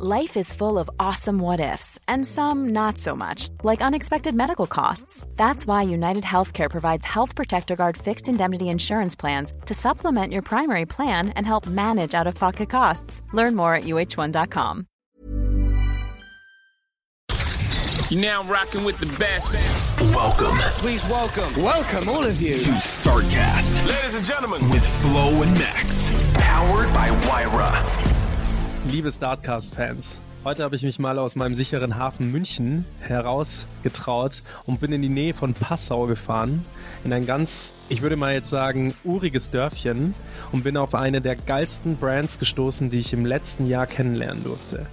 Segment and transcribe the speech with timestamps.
[0.00, 4.68] Life is full of awesome what ifs, and some not so much, like unexpected medical
[4.68, 5.26] costs.
[5.34, 10.42] That's why United Healthcare provides Health Protector Guard fixed indemnity insurance plans to supplement your
[10.42, 13.22] primary plan and help manage out of pocket costs.
[13.32, 14.86] Learn more at uh1.com.
[18.08, 19.56] You're now rocking with the best.
[20.14, 22.54] Welcome Please welcome, welcome all of you.
[22.54, 26.12] to StarCast Ladies and gentlemen, with Flo and Max.
[26.34, 28.17] Powered by Wyra.
[28.90, 34.92] Liebe Startcast-Fans, heute habe ich mich mal aus meinem sicheren Hafen München herausgetraut und bin
[34.92, 36.64] in die Nähe von Passau gefahren,
[37.04, 40.14] in ein ganz, ich würde mal jetzt sagen, uriges Dörfchen
[40.52, 44.86] und bin auf eine der geilsten Brands gestoßen, die ich im letzten Jahr kennenlernen durfte.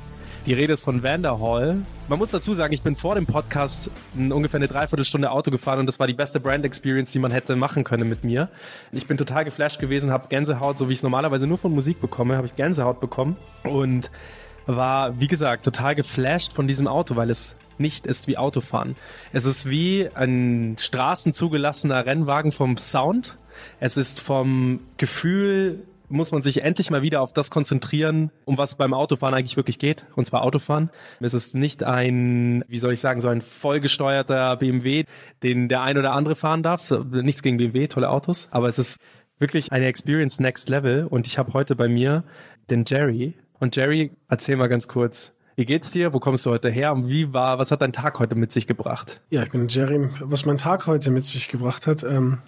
[0.45, 1.77] Die Rede ist von Vanderhall.
[2.07, 5.87] Man muss dazu sagen, ich bin vor dem Podcast ungefähr eine Dreiviertelstunde Auto gefahren und
[5.87, 8.49] das war die beste Brand Experience, die man hätte machen können mit mir.
[8.91, 11.99] Ich bin total geflasht gewesen, habe Gänsehaut, so wie ich es normalerweise nur von Musik
[11.99, 14.11] bekomme, habe ich Gänsehaut bekommen und
[14.67, 18.95] war, wie gesagt, total geflasht von diesem Auto, weil es nicht ist wie Autofahren.
[19.33, 23.35] Es ist wie ein straßenzugelassener Rennwagen vom Sound.
[23.79, 28.75] Es ist vom Gefühl, muss man sich endlich mal wieder auf das konzentrieren, um was
[28.75, 30.89] beim Autofahren eigentlich wirklich geht, und zwar Autofahren.
[31.19, 35.05] Es ist nicht ein, wie soll ich sagen, so ein vollgesteuerter BMW,
[35.43, 36.91] den der ein oder andere fahren darf.
[36.91, 38.99] Nichts gegen BMW, tolle Autos, aber es ist
[39.39, 42.23] wirklich eine Experience Next Level und ich habe heute bei mir
[42.69, 43.33] den Jerry.
[43.59, 46.13] Und Jerry, erzähl mal ganz kurz, wie geht's dir?
[46.13, 46.91] Wo kommst du heute her?
[46.91, 49.21] Und wie war, was hat dein Tag heute mit sich gebracht?
[49.29, 50.09] Ja, ich bin Jerry.
[50.19, 52.39] Was mein Tag heute mit sich gebracht hat, ähm,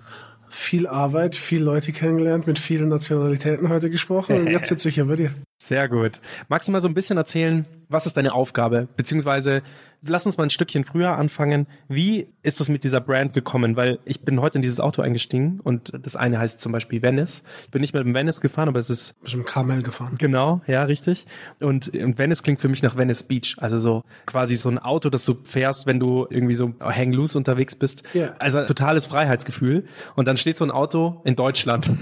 [0.50, 5.06] viel Arbeit, viele Leute kennengelernt, mit vielen Nationalitäten heute gesprochen und jetzt sitze ich hier
[5.06, 5.34] bei dir.
[5.60, 6.20] Sehr gut.
[6.50, 8.88] Magst du mal so ein bisschen erzählen, was ist deine Aufgabe?
[8.98, 9.62] Beziehungsweise,
[10.06, 11.68] lass uns mal ein Stückchen früher anfangen.
[11.88, 13.76] Wie ist das mit dieser Brand gekommen?
[13.78, 17.44] Weil ich bin heute in dieses Auto eingestiegen und das eine heißt zum Beispiel Venice.
[17.64, 20.16] Ich bin nicht mit dem Venice gefahren, aber es ist Bist mit dem Carmel gefahren.
[20.20, 21.26] Genau, ja, richtig.
[21.62, 23.56] Und, und Venice klingt für mich nach Venice Beach.
[23.58, 27.38] Also so quasi so ein Auto, das du fährst, wenn du irgendwie so hang loose
[27.38, 28.04] unterwegs bist.
[28.14, 28.36] Ja.
[28.38, 29.86] Also totales Freiheitsgefühl.
[30.16, 31.90] Und dann steht so ein Auto in Deutschland.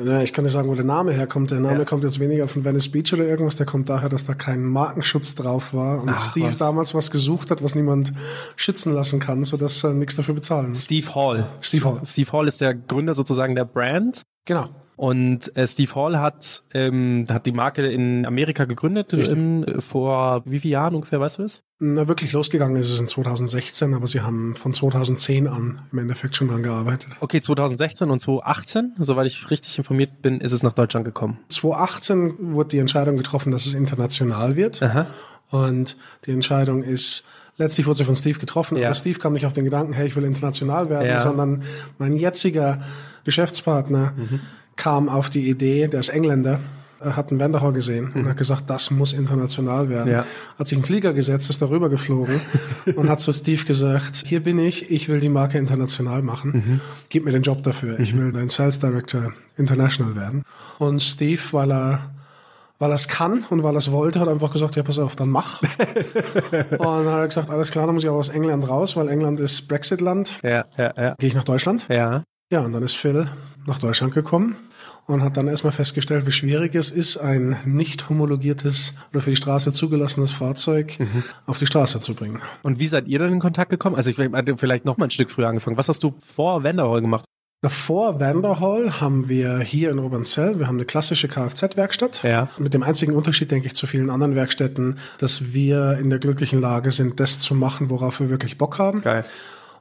[0.00, 1.50] Ja, ich kann dir sagen, wo der Name herkommt.
[1.50, 1.84] Der Name Ja.
[1.84, 3.56] kommt jetzt weniger von Venice Beach oder irgendwas.
[3.56, 6.58] Der kommt daher, dass da kein Markenschutz drauf war und Ach, Steve was.
[6.58, 8.12] damals was gesucht hat, was niemand
[8.56, 10.84] schützen lassen kann, sodass er nichts dafür bezahlen muss.
[10.84, 11.46] Steve Hall.
[11.60, 12.00] Steve Hall.
[12.04, 14.22] Steve Hall ist der Gründer sozusagen der Brand.
[14.44, 14.68] Genau.
[14.98, 20.58] Und äh, Steve Hall hat, ähm, hat die Marke in Amerika gegründet ähm, vor wie
[20.58, 21.62] vielen Jahren ungefähr, weißt du es?
[21.78, 26.34] Na, wirklich losgegangen ist es in 2016, aber sie haben von 2010 an im Endeffekt
[26.34, 27.10] schon dran gearbeitet.
[27.20, 31.38] Okay, 2016 und 2018, soweit ich richtig informiert bin, ist es nach Deutschland gekommen.
[31.48, 34.82] 2018 wurde die Entscheidung getroffen, dass es international wird.
[34.82, 35.06] Aha.
[35.52, 37.22] Und die Entscheidung ist,
[37.56, 38.88] letztlich wurde sie von Steve getroffen, Ja.
[38.88, 41.20] aber Steve kam nicht auf den Gedanken, hey, ich will international werden, Ja.
[41.20, 41.62] sondern
[41.98, 42.82] mein jetziger
[43.22, 44.40] Geschäftspartner Mhm.
[44.78, 46.60] Kam auf die Idee, der ist Engländer,
[47.00, 50.08] er hat einen Wanderhall gesehen und hat gesagt, das muss international werden.
[50.08, 50.14] Mhm.
[50.14, 50.24] Ja.
[50.58, 52.40] Hat sich einen Flieger gesetzt, ist darüber geflogen
[52.96, 56.50] und hat zu Steve gesagt, hier bin ich, ich will die Marke international machen.
[56.52, 56.80] Mhm.
[57.08, 58.00] Gib mir den Job dafür.
[58.00, 60.42] Ich will dein Sales Director international werden.
[60.78, 62.10] Und Steve, weil er
[62.80, 65.16] weil er es kann und weil er es wollte, hat einfach gesagt, ja, pass auf,
[65.16, 65.62] dann mach.
[66.70, 69.08] und dann hat er gesagt, alles klar, dann muss ich auch aus England raus, weil
[69.08, 70.38] England ist Brexit-Land.
[70.44, 71.14] Ja, ja, ja.
[71.18, 71.86] Gehe ich nach Deutschland?
[71.88, 72.22] Ja.
[72.50, 73.28] Ja, und dann ist Phil
[73.66, 74.56] nach Deutschland gekommen
[75.06, 79.36] und hat dann erstmal festgestellt, wie schwierig es ist, ein nicht homologiertes oder für die
[79.36, 80.96] Straße zugelassenes Fahrzeug
[81.44, 82.40] auf die Straße zu bringen.
[82.62, 83.96] Und wie seid ihr dann in Kontakt gekommen?
[83.96, 85.76] Also ich hatte vielleicht noch mal ein Stück früher angefangen.
[85.76, 87.26] Was hast du vor Vanderhall gemacht?
[87.66, 92.22] Vor Vanderhall haben wir hier in Obernzell, wir haben eine klassische Kfz-Werkstatt.
[92.22, 92.48] Ja.
[92.58, 96.60] Mit dem einzigen Unterschied, denke ich, zu vielen anderen Werkstätten, dass wir in der glücklichen
[96.60, 99.02] Lage sind, das zu machen, worauf wir wirklich Bock haben.
[99.02, 99.24] Geil.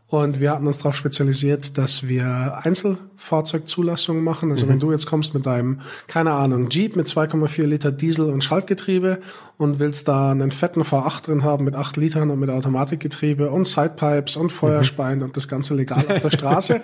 [0.09, 4.51] Und wir hatten uns darauf spezialisiert, dass wir Einzelfahrzeugzulassungen machen.
[4.51, 8.41] Also wenn du jetzt kommst mit deinem, keine Ahnung, Jeep mit 2,4 Liter Diesel und
[8.41, 9.19] Schaltgetriebe
[9.57, 13.65] und willst da einen fetten V8 drin haben mit 8 Litern und mit Automatikgetriebe und
[13.65, 16.81] Sidepipes und Feuerspeien und das Ganze legal auf der Straße,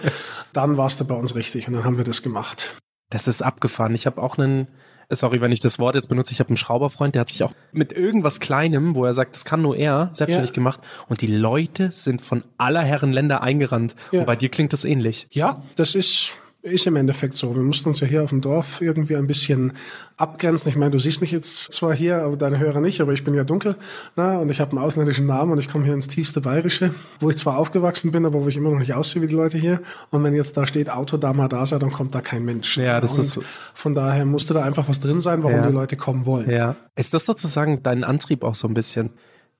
[0.52, 2.76] dann warst du bei uns richtig und dann haben wir das gemacht.
[3.10, 3.96] Das ist abgefahren.
[3.96, 4.68] Ich habe auch einen,
[5.16, 7.54] sorry, wenn ich das Wort jetzt benutze, ich habe einen Schrauberfreund, der hat sich auch
[7.72, 10.56] mit irgendwas Kleinem, wo er sagt, das kann nur er, selbstständig Ja.
[10.56, 10.80] gemacht.
[11.08, 13.96] Und die Leute sind von aller Herren Länder eingerannt.
[14.12, 14.22] Ja.
[14.22, 15.28] Und bei dir klingt das ähnlich.
[15.32, 16.34] Ja, das ist,
[16.64, 17.54] ist im Endeffekt so.
[17.56, 19.74] Wir mussten uns ja hier auf dem Dorf irgendwie ein bisschen
[20.16, 20.70] abgrenzen.
[20.70, 23.34] Ich meine, du siehst mich jetzt zwar hier, aber deine Hörer nicht, aber ich bin
[23.34, 23.76] ja dunkel
[24.16, 27.30] na, und ich habe einen ausländischen Namen und ich komme hier ins tiefste Bayerische, wo
[27.30, 29.82] ich zwar aufgewachsen bin, aber wo ich immer noch nicht aussehe wie die Leute hier.
[30.10, 32.78] Und wenn jetzt da steht Auto Dama Dasa, dann kommt da kein Mensch.
[32.78, 33.40] Ja, das und ist-
[33.74, 35.68] Von daher musste da einfach was drin sein, warum Ja.
[35.68, 36.50] die Leute kommen wollen.
[36.50, 36.78] Ja.
[36.96, 39.10] Ist das sozusagen dein Antrieb auch so ein bisschen?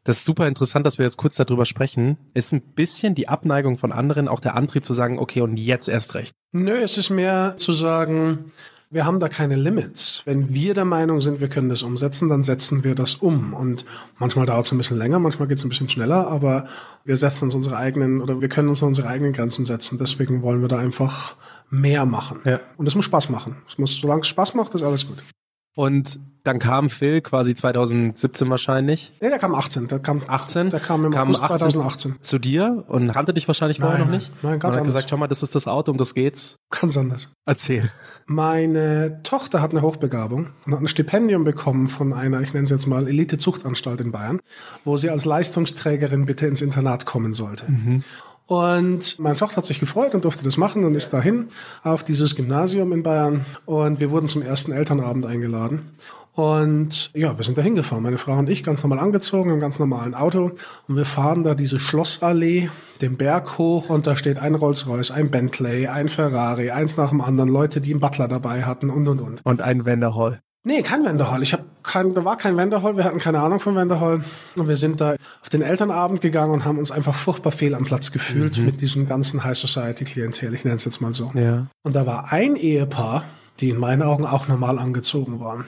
[0.04, 2.18] Das ist super interessant, dass wir jetzt kurz darüber sprechen.
[2.34, 5.88] Ist ein bisschen die Abneigung von anderen auch der Antrieb zu sagen, okay, und jetzt
[5.88, 6.34] erst recht.
[6.52, 8.52] Nö, es ist mehr zu sagen,
[8.94, 10.22] wir haben da keine Limits.
[10.26, 13.54] Wenn wir der Meinung sind, wir können das umsetzen, dann setzen wir das um.
[13.54, 13.86] Und
[14.20, 16.68] manchmal dauert es ein bisschen länger, manchmal geht es ein bisschen schneller, aber
[17.04, 19.98] wir setzen uns unsere eigenen oder wir können uns unsere eigenen Grenzen setzen.
[19.98, 21.36] Deswegen wollen wir da einfach
[21.70, 22.42] mehr machen.
[22.44, 22.60] Ja.
[22.78, 23.56] Und es muss Spaß machen.
[23.68, 25.24] Es muss, solange es Spaß macht, ist alles gut.
[25.76, 29.14] Und dann kam Phil quasi 2017 wahrscheinlich.
[29.22, 29.88] Nee, der kam 18.
[29.88, 30.72] Der kam 18?
[30.72, 32.16] Der kam im Kam August 18 2018.
[32.22, 34.32] Zu dir und kannte dich wahrscheinlich vorher Nein, noch nicht?
[34.44, 34.94] Nein, ganz und hat anders.
[34.94, 36.58] gesagt, schau mal, das ist das Auto, um das geht's.
[36.70, 37.30] Ganz anders.
[37.46, 37.90] Erzähl.
[38.26, 42.72] Meine Tochter hat eine Hochbegabung und hat ein Stipendium bekommen von einer, ich nenne es
[42.72, 44.42] jetzt mal Elite-Zuchtanstalt in Bayern,
[44.84, 47.66] wo sie als Leistungsträgerin bitte ins Internat kommen sollte.
[48.46, 51.48] Und meine Tochter hat sich gefreut und durfte das machen und ist dahin
[51.84, 53.46] auf dieses Gymnasium in Bayern.
[53.66, 55.94] Und wir wurden zum ersten Elternabend eingeladen.
[56.36, 59.78] Und ja, wir sind da hingefahren, meine Frau und ich, ganz normal angezogen, im ganz
[59.78, 60.52] normalen Auto.
[60.88, 62.70] Und wir fahren da diese Schlossallee,
[63.02, 67.22] den Berg hoch und da steht ein Rolls-Royce, ein Bentley, ein Ferrari, eins nach dem
[67.22, 69.46] anderen, Leute, die einen Butler dabei hatten und, und, und.
[69.46, 70.42] Und ein Vanderhall.
[70.66, 71.44] Nee, kein Wenderhall.
[71.44, 72.96] Ich habe kein, da war kein Wenderhall.
[72.96, 74.24] Wir hatten keine Ahnung von Wenderhall.
[74.56, 77.84] Und wir sind da auf den Elternabend gegangen und haben uns einfach furchtbar fehl am
[77.84, 80.54] Platz gefühlt mit diesem ganzen High Society Klientel.
[80.54, 81.32] Ich nenne es jetzt mal so.
[81.34, 81.68] Ja.
[81.84, 83.26] Und da war ein Ehepaar,
[83.60, 85.66] die in meinen Augen auch normal angezogen waren.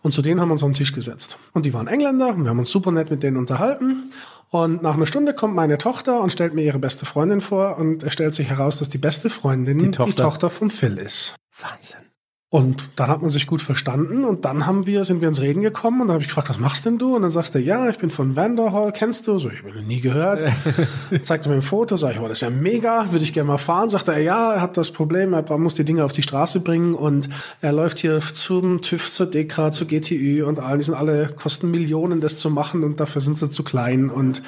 [0.00, 1.38] Und zu denen haben wir uns am Tisch gesetzt.
[1.52, 4.12] Und die waren Engländer und wir haben uns super nett mit denen unterhalten.
[4.50, 8.02] Und nach einer Stunde kommt meine Tochter und stellt mir ihre beste Freundin vor und
[8.02, 10.22] es stellt sich heraus, dass die beste Freundin die Tochter.
[10.22, 11.34] Tochter, von Phil ist.
[11.60, 12.07] Wahnsinn.
[12.50, 15.60] Und dann hat man sich gut verstanden und dann haben wir, sind wir ins Reden
[15.60, 17.14] gekommen und dann habe ich gefragt, was machst denn du?
[17.14, 19.38] Und dann sagst er, ja, ich bin von Vanderhall, kennst du?
[19.38, 20.50] So, ich habe ihn noch nie gehört.
[21.20, 23.58] Zeigte mir ein Foto, sag ich, wow, das ist ja mega, würde ich gerne mal
[23.58, 23.90] fahren.
[23.90, 26.94] Sagt er, ja, er hat das Problem, er muss die Dinge auf die Straße bringen
[26.94, 27.28] und
[27.60, 31.70] er läuft hier zum TÜV, zur DEKRA, zur GTÜ und allen, die sind alle, kosten
[31.70, 34.42] Millionen, das zu machen und dafür sind sie zu klein und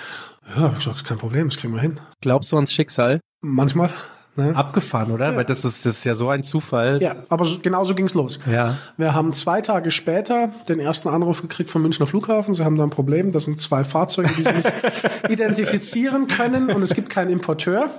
[0.56, 2.00] ja, ich gesagt, kein Problem, das kriegen wir hin.
[2.22, 3.20] Glaubst du ans Schicksal?
[3.42, 3.90] Manchmal,
[4.36, 4.54] ne?
[4.56, 5.36] Abgefahren, oder?
[5.36, 7.00] Weil das ist, das ist ja so ein Zufall.
[7.02, 8.38] Ja, aber so, genau so ging's los.
[8.50, 8.76] Ja.
[8.96, 12.54] Wir haben zwei Tage später den ersten Anruf gekriegt vom Münchner Flughafen.
[12.54, 13.32] Sie haben da ein Problem.
[13.32, 14.72] Das sind zwei Fahrzeuge, die sie nicht
[15.28, 17.90] identifizieren können und es gibt keinen Importeur,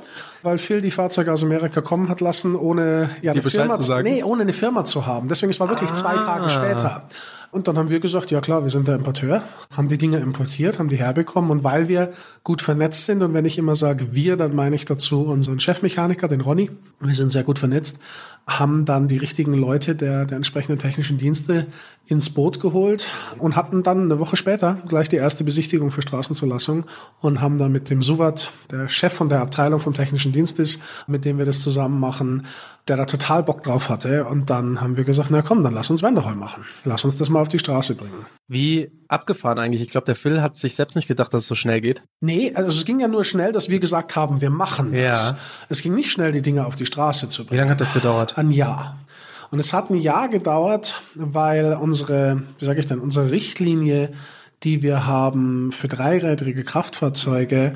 [0.44, 3.84] weil Phil die Fahrzeuge aus Amerika kommen hat lassen, ohne ja, eine Bescheid Firma zu
[3.84, 4.04] sagen?
[4.10, 5.28] Nee, ohne eine Firma zu haben.
[5.28, 6.24] Deswegen es war wirklich zwei Ah.
[6.24, 7.04] Tage später.
[7.52, 9.44] Und dann haben wir gesagt, ja klar, wir sind der Importeur,
[9.76, 11.52] haben die Dinge importiert, haben die herbekommen.
[11.52, 12.14] Und weil wir
[12.44, 16.30] gut vernetzt sind und wenn ich immer sage wir, dann meine ich dazu unseren Chefmechaniker,
[16.30, 16.72] den Ronny,
[17.02, 18.00] wir sind sehr gut vernetzt,
[18.48, 21.68] haben dann die richtigen Leute der, der entsprechenden technischen Dienste
[22.08, 26.86] ins Boot geholt und hatten dann eine Woche später gleich die erste Besichtigung für Straßenzulassung
[27.22, 30.82] und haben dann mit dem Suvat, der Chef von der Abteilung vom technischen Dienst ist,
[31.06, 32.46] mit dem wir das zusammen machen,
[32.88, 34.26] der da total Bock drauf hatte.
[34.26, 36.66] Und dann haben wir gesagt, na komm, dann lass uns Wenderhall machen.
[36.84, 38.26] Lass uns das mal auf die Straße bringen.
[38.48, 39.82] Wie abgefahren eigentlich.
[39.82, 42.04] Ich glaube, der Phil hat sich selbst nicht gedacht, dass es so schnell geht.
[42.20, 45.32] Nee, also es ging ja nur schnell, dass wir gesagt haben, wir machen das.
[45.32, 45.38] Ja.
[45.70, 47.60] Es ging nicht schnell, die Dinge auf die Straße zu Wie bringen.
[47.60, 48.38] lange hat das gedauert?
[48.38, 48.98] Ein Jahr.
[49.52, 54.14] Und es hat ein Jahr gedauert, weil unsere, wie sage ich denn, unsere Richtlinie,
[54.64, 57.74] die wir haben für dreirädrige Kraftfahrzeuge,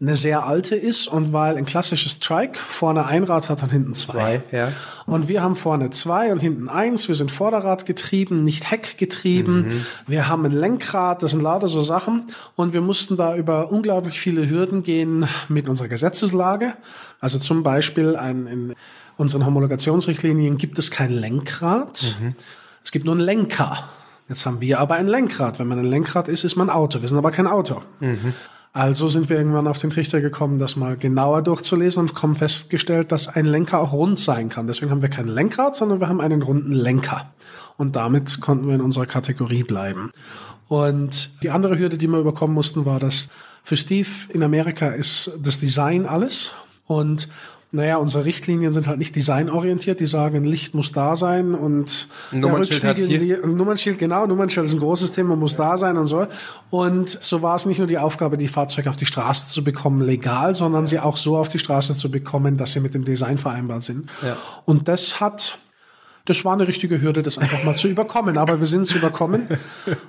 [0.00, 3.94] eine sehr alte ist und weil ein klassisches Trike vorne ein Rad hat und hinten
[3.94, 4.42] zwei.
[4.48, 4.72] Zwei, ja.
[5.06, 7.08] Und wir haben vorne zwei und hinten eins.
[7.08, 9.84] Wir sind Vorderrad getrieben, nicht Heck getrieben.
[10.06, 12.28] Wir haben ein Lenkrad, das sind lauter so Sachen.
[12.54, 16.74] Und wir mussten da über unglaublich viele Hürden gehen mit unserer Gesetzeslage.
[17.20, 18.74] Also zum Beispiel ein, in
[19.16, 22.16] unseren Homologationsrichtlinien gibt es kein Lenkrad.
[22.84, 23.88] Es gibt nur einen Lenker.
[24.28, 25.58] Jetzt haben wir aber ein Lenkrad.
[25.58, 27.00] Wenn man ein Lenkrad ist, ist man Auto.
[27.00, 27.82] Wir sind aber kein Auto.
[28.78, 33.10] Also sind wir irgendwann auf den Trichter gekommen, das mal genauer durchzulesen und haben festgestellt,
[33.10, 34.68] dass ein Lenker auch rund sein kann.
[34.68, 37.28] Deswegen haben wir kein Lenkrad, sondern wir haben einen runden Lenker.
[37.76, 40.12] Und damit konnten wir in unserer Kategorie bleiben.
[40.68, 43.30] Und die andere Hürde, die wir überkommen mussten, war, dass
[43.64, 46.52] für Steve in Amerika ist das Design alles.
[46.86, 47.28] Und
[47.70, 50.00] naja, unsere Richtlinien sind halt nicht designorientiert.
[50.00, 54.72] Die sagen, Licht muss da sein und Nummernschild hat hier- die- Nummernschild, genau, Nummernschild ist
[54.72, 56.26] ein großes Thema, muss da sein und so.
[56.70, 60.00] Und so war es nicht nur die Aufgabe, die Fahrzeuge auf die Straße zu bekommen,
[60.00, 63.36] legal, sondern sie auch so auf die Straße zu bekommen, dass sie mit dem Design
[63.36, 64.08] vereinbar sind.
[64.22, 64.36] Ja.
[64.64, 65.58] Und das hat,
[66.28, 68.36] das war eine richtige Hürde, das einfach mal zu überkommen.
[68.38, 69.48] Aber wir sind es überkommen.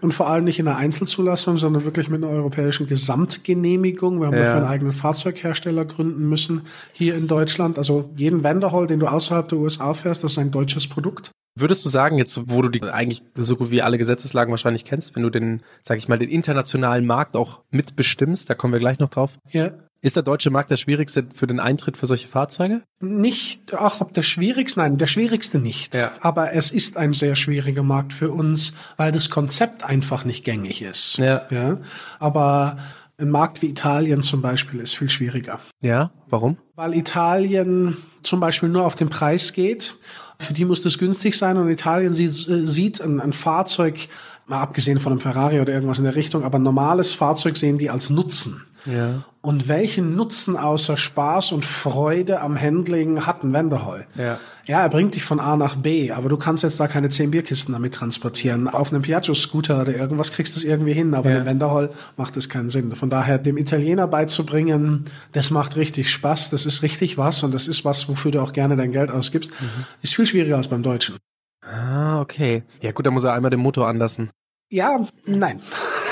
[0.01, 4.19] Und vor allem nicht in einer Einzelzulassung, sondern wirklich mit einer europäischen Gesamtgenehmigung.
[4.19, 4.39] Wir haben Ja.
[4.43, 7.77] dafür einen eigenen Fahrzeughersteller gründen müssen hier in Deutschland.
[7.77, 11.31] Also jeden Vanderhall, den du außerhalb der USA fährst, das ist ein deutsches Produkt.
[11.57, 15.15] Würdest du sagen, jetzt, wo du die eigentlich so gut wie alle Gesetzeslagen wahrscheinlich kennst,
[15.15, 18.99] wenn du den, sag ich mal, den internationalen Markt auch mitbestimmst, da kommen wir gleich
[18.99, 19.71] noch drauf, Ja.
[20.01, 22.81] Ist der deutsche Markt der schwierigste für den Eintritt für solche Fahrzeuge?
[23.01, 25.95] Nicht, ach, ob der schwierigste, nein, der schwierigste nicht.
[25.95, 26.11] Ja.
[26.21, 30.81] Aber es ist ein sehr schwieriger Markt für uns, weil das Konzept einfach nicht gängig
[30.81, 31.17] ist.
[31.17, 31.47] Ja.
[31.51, 31.77] ja.
[32.19, 32.77] Aber
[33.19, 35.59] Ein Markt wie Italien zum Beispiel ist viel schwieriger.
[35.81, 36.57] Ja, warum?
[36.75, 39.97] Weil Italien zum Beispiel nur auf den Preis geht.
[40.37, 44.07] Für die muss das günstig sein und Italien sieht, äh, sieht ein, ein Fahrzeug,
[44.47, 47.77] mal abgesehen von einem Ferrari oder irgendwas in der Richtung, aber ein normales Fahrzeug sehen
[47.77, 48.63] die als Nutzen.
[48.85, 49.23] Ja.
[49.41, 54.05] Und welchen Nutzen außer Spaß und Freude am Handling hat ein Wanderhall?
[54.15, 54.37] Ja.
[54.65, 57.31] Ja, er bringt dich von A nach B, aber du kannst jetzt da keine zehn
[57.31, 58.67] Bierkisten damit transportieren.
[58.67, 61.35] Auf einem Piaggio-Scooter oder irgendwas kriegst du es irgendwie hin, aber Ja.
[61.35, 62.95] in einem Wanderhall macht das keinen Sinn.
[62.95, 67.67] Von daher, dem Italiener beizubringen, das macht richtig Spaß, das ist richtig was und das
[67.67, 69.85] ist was, wofür du auch gerne dein Geld ausgibst, Mhm.
[70.01, 71.17] ist viel schwieriger als beim Deutschen.
[71.65, 72.63] Ah, okay.
[72.81, 74.29] Ja gut, da muss er einmal den Motor anlassen.
[74.71, 75.61] Ja, nein.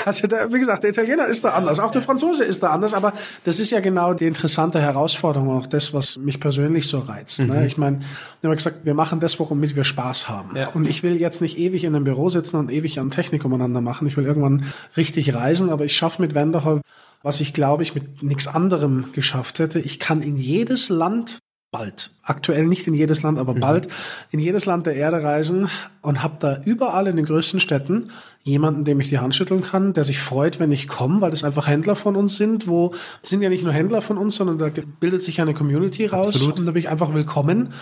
[0.08, 2.94] Also da, wie gesagt, der Italiener ist da anders, auch der Franzose ist da anders,
[2.94, 3.12] aber
[3.44, 7.40] das ist ja genau die interessante Herausforderung, auch das, was mich persönlich so reizt.
[7.40, 7.66] Ne?
[7.66, 8.00] Ich meine,
[8.40, 10.56] wir haben gesagt, wir machen das, womit wir Spaß haben.
[10.56, 10.68] Ja.
[10.68, 13.80] Und ich will jetzt nicht ewig in einem Büro sitzen und ewig an Technik umeinander
[13.80, 14.08] machen.
[14.08, 14.64] Ich will irgendwann
[14.96, 16.80] richtig reisen, aber ich schaffe mit Wanderhall,
[17.22, 19.78] was ich glaube ich mit nichts anderem geschafft hätte.
[19.78, 21.38] Ich kann in jedes Land
[21.70, 23.88] bald, aktuell nicht in jedes Land, aber bald
[24.30, 25.68] in jedes Land der Erde reisen
[26.00, 28.10] und habe da überall in den größten Städten
[28.42, 31.44] jemanden, dem ich die Hand schütteln kann, der sich freut, wenn ich komme, weil das
[31.44, 34.58] einfach Händler von uns sind, wo das sind ja nicht nur Händler von uns, sondern
[34.58, 36.58] da bildet sich eine Community raus Absolut.
[36.58, 37.72] und da bin ich einfach willkommen.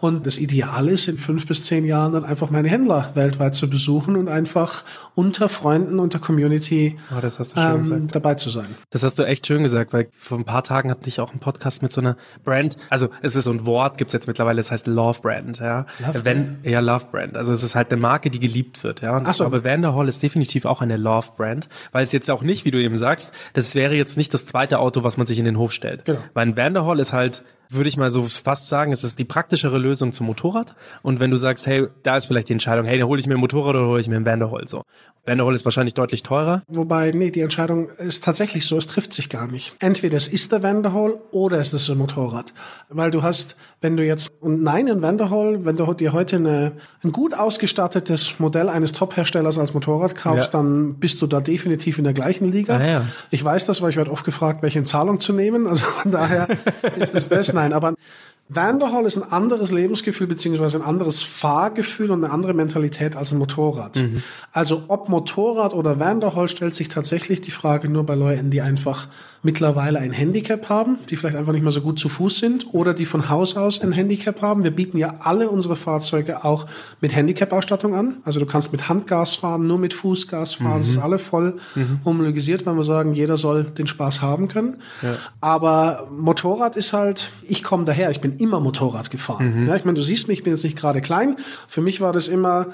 [0.00, 3.70] Und das Ideal ist, in fünf bis zehn Jahren dann einfach meine Händler weltweit zu
[3.70, 8.14] besuchen und einfach unter Freunden, unter Community Ah, das hast du schön ähm, gesagt.
[8.14, 8.66] dabei zu sein.
[8.90, 11.40] Das hast du echt schön gesagt, weil vor ein paar Tagen hatte ich auch einen
[11.40, 12.76] Podcast mit so einer Brand.
[12.90, 15.86] Also es ist so ein Wort, gibt's jetzt mittlerweile, es heißt Love Brand, ja.
[15.98, 17.36] Love Wenn, ja, Love Brand.
[17.36, 19.16] Also es ist halt eine Marke, die geliebt wird, ja.
[19.16, 19.44] Und Ach so.
[19.44, 22.82] Aber Vanderhall ist definitiv auch eine Love Brand, weil es jetzt auch nicht, wie du
[22.82, 25.72] eben sagst, das wäre jetzt nicht das zweite Auto, was man sich in den Hof
[25.72, 26.04] stellt.
[26.04, 26.18] Genau.
[26.34, 29.78] Weil ein Vanderhall ist halt, würde ich mal so fast sagen, es ist die praktischere
[29.78, 30.74] Lösung zum Motorrad.
[31.02, 33.34] Und wenn du sagst, hey, da ist vielleicht die Entscheidung, hey, da hole ich mir
[33.34, 34.82] ein Motorrad oder hole ich mir ein Vanderhall so.
[35.24, 36.62] Vanderhall ist wahrscheinlich deutlich teurer.
[36.68, 39.74] Wobei, nee, die Entscheidung ist tatsächlich so, es trifft sich gar nicht.
[39.80, 42.54] Entweder es ist der Wanderhall oder es ist ein Motorrad.
[42.88, 46.72] Weil du hast, wenn du jetzt, und nein, ein Wanderhall, wenn du dir heute eine,
[47.04, 50.60] ein gut ausgestattetes Modell eines Top-Herstellers als Motorrad kaufst, Ja.
[50.60, 52.76] dann bist du da definitiv in der gleichen Liga.
[52.78, 53.04] Ah, ja.
[53.30, 55.66] Ich weiß das, weil ich werde oft gefragt, welche in Zahlung zu nehmen.
[55.66, 56.48] Also von daher
[56.98, 57.52] ist es das.
[57.52, 57.94] Nein, aber
[58.48, 63.38] Vanderhall ist ein anderes Lebensgefühl beziehungsweise ein anderes Fahrgefühl und eine andere Mentalität als ein
[63.38, 64.04] Motorrad.
[64.52, 69.08] Also ob Motorrad oder Vanderhall stellt sich tatsächlich die Frage nur bei Leuten, die einfach
[69.42, 72.94] mittlerweile ein Handicap haben, die vielleicht einfach nicht mehr so gut zu Fuß sind oder
[72.94, 74.64] die von Haus aus ein Handicap haben.
[74.64, 76.66] Wir bieten ja alle unsere Fahrzeuge auch
[77.00, 78.16] mit Handicap-Ausstattung an.
[78.24, 80.80] Also du kannst mit Handgas fahren, nur mit Fußgas fahren.
[80.80, 81.58] Es ist alle voll
[82.04, 84.78] homologisiert, weil wir sagen, jeder soll den Spaß haben können.
[85.40, 89.66] Aber Motorrad ist halt, ich komme daher, ich bin immer Motorrad gefahren.
[89.66, 91.36] Ja, ich meine, du siehst mich, ich bin jetzt nicht gerade klein.
[91.68, 92.68] Für mich war das immer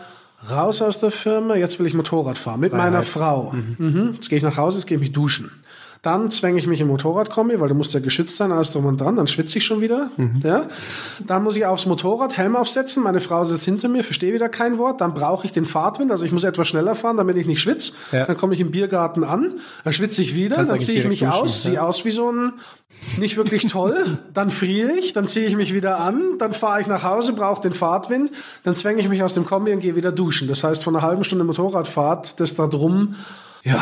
[0.50, 3.52] raus aus der Firma, jetzt will ich Motorrad fahren mit meiner Frau.
[3.78, 4.10] Mhm.
[4.14, 5.50] Jetzt gehe ich nach Hause, jetzt gehe ich mich duschen.
[6.02, 9.00] Dann zwänge ich mich im Motorradkombi, weil du musst ja geschützt sein, alles drum und
[9.00, 10.10] dran, dann schwitze ich schon wieder.
[10.42, 10.66] Ja.
[11.24, 14.78] Dann muss ich aufs Motorrad, Helm aufsetzen, meine Frau sitzt hinter mir, verstehe wieder kein
[14.78, 17.60] Wort, dann brauche ich den Fahrtwind, also ich muss etwas schneller fahren, damit ich nicht
[17.60, 17.92] schwitze.
[18.10, 18.26] Ja.
[18.26, 19.54] Dann komme ich im Biergarten an,
[19.84, 21.70] dann schwitze ich wieder, Kannst dann ziehe ich mich duschen, aus, ja.
[21.70, 22.54] sehe aus wie so ein
[23.18, 26.88] nicht wirklich toll, dann friere ich, dann ziehe ich mich wieder an, dann fahre ich
[26.88, 28.32] nach Hause, brauche den Fahrtwind,
[28.64, 30.48] dann zwänge ich mich aus dem Kombi und gehe wieder duschen.
[30.48, 33.14] Das heißt, von einer halben Stunde Motorradfahrt, das da drum,
[33.62, 33.80] ja,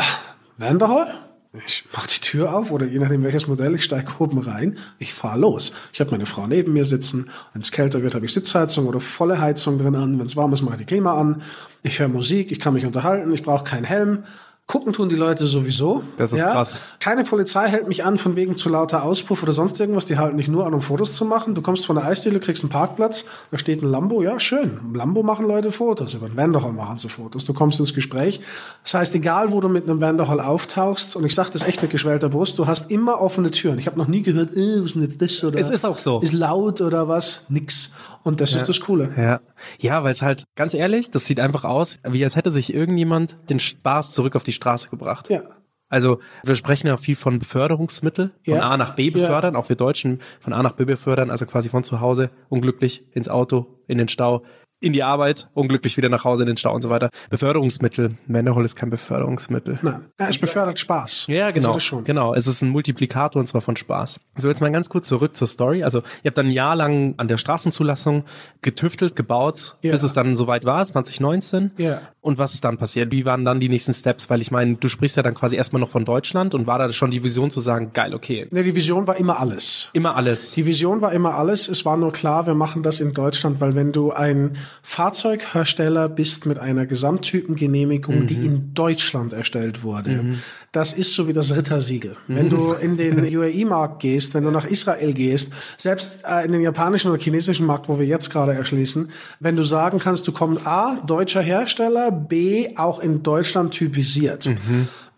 [0.59, 1.30] Wanderhall?
[1.53, 5.13] Ich mach die Tür auf oder je nachdem welches Modell, ich steige oben rein, ich
[5.13, 5.73] fahre los.
[5.91, 9.01] Ich habe meine Frau neben mir sitzen, wenn es kälter wird, habe ich Sitzheizung oder
[9.01, 11.41] volle Heizung drin an, wenn es warm ist, mache ich die Klima an,
[11.83, 14.23] ich höre Musik, ich kann mich unterhalten, ich brauche keinen Helm.
[14.67, 16.01] Gucken tun die Leute sowieso.
[16.15, 16.79] Das ist krass.
[16.99, 20.05] Keine Polizei hält mich an von wegen zu lauter Auspuff oder sonst irgendwas.
[20.05, 21.55] Die halten dich nur an, um Fotos zu machen.
[21.55, 24.21] Du kommst von der Eisdiele, kriegst einen Parkplatz, da steht ein Lambo.
[24.21, 24.79] Ja, schön.
[24.81, 26.13] Im Lambo machen Leute Fotos.
[26.13, 27.43] Über den Wanderhall machen sie Fotos.
[27.43, 28.39] Du kommst ins Gespräch.
[28.83, 31.91] Das heißt, egal wo du mit einem Wanderhall auftauchst, und ich sage das echt mit
[31.91, 33.77] geschwellter Brust, du hast immer offene Türen.
[33.77, 35.43] Ich habe noch nie gehört, äh, was ist denn jetzt das?
[35.43, 36.21] Oder Es ist auch so.
[36.21, 37.41] Ist laut oder was?
[37.49, 37.91] Nix.
[38.23, 39.11] Und das ist das Coole.
[39.17, 39.41] Ja,
[39.79, 43.35] ja, weil es halt, ganz ehrlich, das sieht einfach aus, wie als hätte sich irgendjemand
[43.49, 45.29] den Spaß zurück auf die Straße gebracht.
[45.29, 45.41] Ja.
[45.89, 48.61] Also wir sprechen ja viel von Beförderungsmittel, von Ja.
[48.61, 51.83] A nach B befördern, auch wir Deutschen von A nach B befördern, also quasi von
[51.83, 54.43] zu Hause unglücklich ins Auto, in den Stau,
[54.81, 57.09] in die Arbeit, unglücklich wieder nach Hause in den Stau und so weiter.
[57.29, 59.79] Beförderungsmittel, Männerhol ist kein Beförderungsmittel.
[59.81, 60.05] Nein.
[60.19, 61.27] Ja, es befördert Spaß.
[61.27, 61.77] Ja, genau.
[62.03, 62.33] Genau.
[62.33, 64.19] Es ist ein Multiplikator und zwar von Spaß.
[64.35, 65.83] So, jetzt mal ganz kurz zurück zur Story.
[65.83, 68.23] Also, ihr habt dann ein Jahr lang an der Straßenzulassung
[68.61, 69.91] getüftelt, gebaut, Ja.
[69.91, 71.71] bis es dann soweit war, 2019.
[71.77, 72.01] Ja.
[72.21, 73.11] Und was ist dann passiert?
[73.11, 74.29] Wie waren dann die nächsten Steps?
[74.29, 76.91] Weil ich meine, du sprichst ja dann quasi erstmal noch von Deutschland und war da
[76.93, 79.89] schon die Vision zu sagen, geil, okay, Nee, die Vision war immer alles.
[79.93, 80.51] immer alles.
[80.51, 81.67] Die Vision war immer alles.
[81.67, 86.45] Es war nur klar, wir machen das in Deutschland, weil wenn du ein Fahrzeughersteller bist
[86.45, 90.37] mit einer Gesamttypengenehmigung, die in Deutschland erstellt wurde.
[90.71, 92.15] Das ist so wie das Rittersiegel.
[92.27, 96.61] Wenn du in den UAE-Markt gehst, wenn du nach Israel gehst, selbst äh, in den
[96.61, 99.11] japanischen oder chinesischen Markt, wo wir jetzt gerade erschließen,
[99.41, 104.45] wenn du sagen kannst, du kommst A, deutscher Hersteller, B, auch in Deutschland typisiert.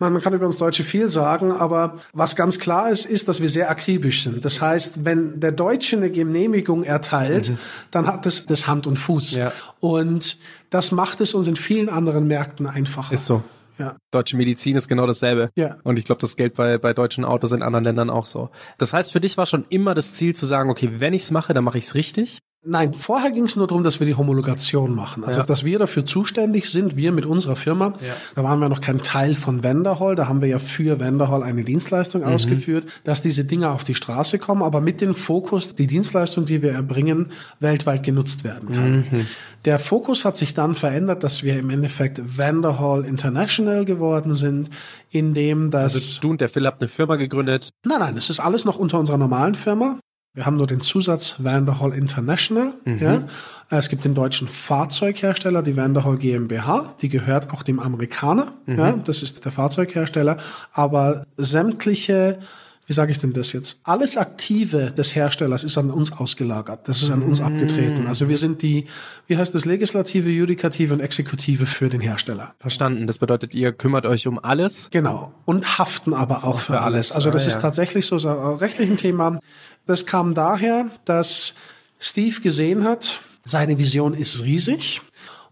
[0.00, 3.40] Man, man kann über uns Deutsche viel sagen, aber was ganz klar ist, ist, dass
[3.40, 4.44] wir sehr akribisch sind.
[4.44, 7.52] Das heißt, wenn der Deutsche eine Genehmigung erteilt,
[7.92, 9.36] dann hat es das Hand und Fuß.
[9.36, 9.52] Ja.
[9.78, 10.36] Und
[10.70, 13.14] das macht es uns in vielen anderen Märkten einfacher.
[13.14, 13.44] Ist so.
[13.78, 13.96] Ja.
[14.10, 15.50] Deutsche Medizin ist genau dasselbe.
[15.56, 15.78] Ja.
[15.82, 18.50] Und ich glaube, das gilt bei, bei deutschen Autos in anderen Ländern auch so.
[18.78, 21.54] Das heißt, für dich war schon immer das Ziel zu sagen, okay, wenn ich's mache,
[21.54, 22.40] dann mache ich's richtig.
[22.66, 25.22] Nein, vorher ging es nur darum, dass wir die Homologation machen.
[25.22, 25.46] Also, Ja.
[25.46, 27.92] dass wir dafür zuständig sind, wir mit unserer Firma.
[28.00, 28.14] Ja.
[28.34, 30.14] Da waren wir noch kein Teil von Vanderhall.
[30.16, 32.28] Da haben wir ja für Vanderhall eine Dienstleistung Mhm.
[32.28, 36.62] ausgeführt, dass diese Dinge auf die Straße kommen, aber mit dem Fokus, die Dienstleistung, die
[36.62, 38.96] wir erbringen, weltweit genutzt werden kann.
[39.10, 39.26] Mhm.
[39.66, 44.70] Der Fokus hat sich dann verändert, dass wir im Endeffekt Vanderhall International geworden sind,
[45.10, 45.94] in dem das...
[45.94, 47.70] Also du und der Phil habt eine Firma gegründet.
[47.84, 49.98] Nein, nein, es ist alles noch unter unserer normalen Firma.
[50.34, 52.74] Wir haben nur den Zusatz Vanderhall International.
[52.84, 53.22] Ja.
[53.70, 56.96] Es gibt den deutschen Fahrzeughersteller, die Vanderhall GmbH.
[57.00, 58.52] Die gehört auch dem Amerikaner.
[58.66, 58.92] Ja.
[58.92, 60.38] Das ist der Fahrzeughersteller.
[60.72, 62.40] Aber sämtliche,
[62.86, 63.80] wie sage ich denn das jetzt?
[63.82, 66.86] Alles Aktive des Herstellers ist an uns ausgelagert.
[66.86, 68.06] Das ist an uns abgetreten.
[68.06, 68.86] Also wir sind die,
[69.26, 72.54] wie heißt das, Legislative, Judikative und Exekutive für den Hersteller.
[72.58, 73.06] Verstanden.
[73.06, 74.88] Das bedeutet, ihr kümmert euch um alles.
[74.90, 75.32] Genau.
[75.46, 77.12] Und haften aber auch für, alles.
[77.12, 77.60] Also das Ah, ist ja.
[77.62, 79.40] tatsächlich so so ein rechtlichen Thema.
[79.86, 81.54] Das kam daher, dass
[81.98, 85.00] Steve gesehen hat, seine Vision ist riesig.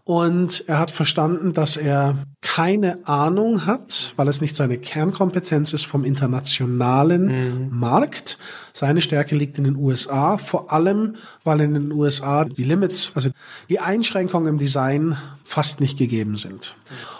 [0.05, 5.85] Und er hat verstanden, dass er keine Ahnung hat, weil es nicht seine Kernkompetenz ist
[5.85, 8.37] vom internationalen Markt.
[8.73, 13.29] Seine Stärke liegt in den USA, vor allem, weil in den USA die Limits, also
[13.69, 16.75] die Einschränkungen im Design fast nicht gegeben sind.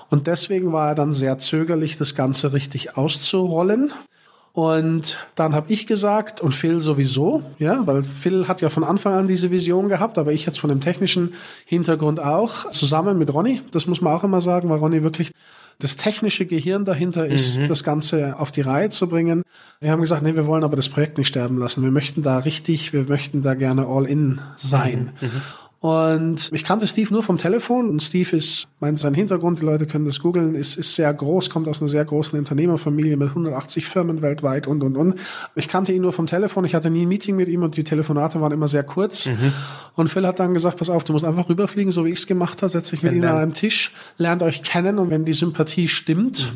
[0.09, 3.93] Und deswegen war er dann sehr zögerlich, das Ganze richtig auszurollen.
[4.53, 9.15] Und dann habe ich gesagt, und Phil sowieso, ja, weil Phil hat ja von Anfang
[9.15, 11.33] an diese Vision gehabt, aber ich jetzt von dem technischen
[11.65, 15.31] Hintergrund auch, zusammen mit Ronny, das muss man auch immer sagen, weil Ronny wirklich
[15.79, 19.41] das technische Gehirn dahinter ist, das Ganze auf die Reihe zu bringen.
[19.81, 21.83] Wir haben gesagt, nee, wir wollen aber das Projekt nicht sterben lassen.
[21.83, 25.13] Wir möchten da richtig, wir möchten da gerne all in sein.
[25.83, 29.85] Und ich kannte Steve nur vom Telefon und Steve ist, mein, sein Hintergrund, die Leute
[29.85, 33.85] können das googeln, ist, ist sehr groß, kommt aus einer sehr großen Unternehmerfamilie mit 180
[33.85, 35.19] Firmen weltweit und, und, und.
[35.55, 37.83] Ich kannte ihn nur vom Telefon, ich hatte nie ein Meeting mit ihm und die
[37.83, 39.27] Telefonate waren immer sehr kurz.
[39.96, 42.27] Und Phil hat dann gesagt, pass auf, du musst einfach rüberfliegen, so wie ich es
[42.27, 45.33] gemacht habe, setz dich mit ihm an einem Tisch, lernt euch kennen und wenn die
[45.33, 46.53] Sympathie stimmt,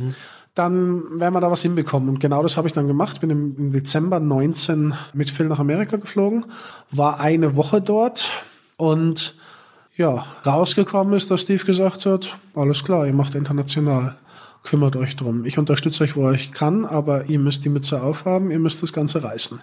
[0.56, 2.08] dann werden wir da was hinbekommen.
[2.08, 3.20] Und genau das habe ich dann gemacht.
[3.20, 6.46] Bin im Dezember 19 mit Phil nach Amerika geflogen,
[6.92, 8.46] war eine Woche dort
[8.78, 9.36] und
[9.96, 14.16] ja, rausgekommen ist, dass Steve gesagt hat, alles klar, ihr macht international.
[14.64, 15.46] Kümmert euch drum.
[15.46, 18.94] Ich unterstütze euch, wo ich kann, aber ihr müsst die Mütze aufhaben, ihr müsst das
[18.94, 19.60] Ganze reißen.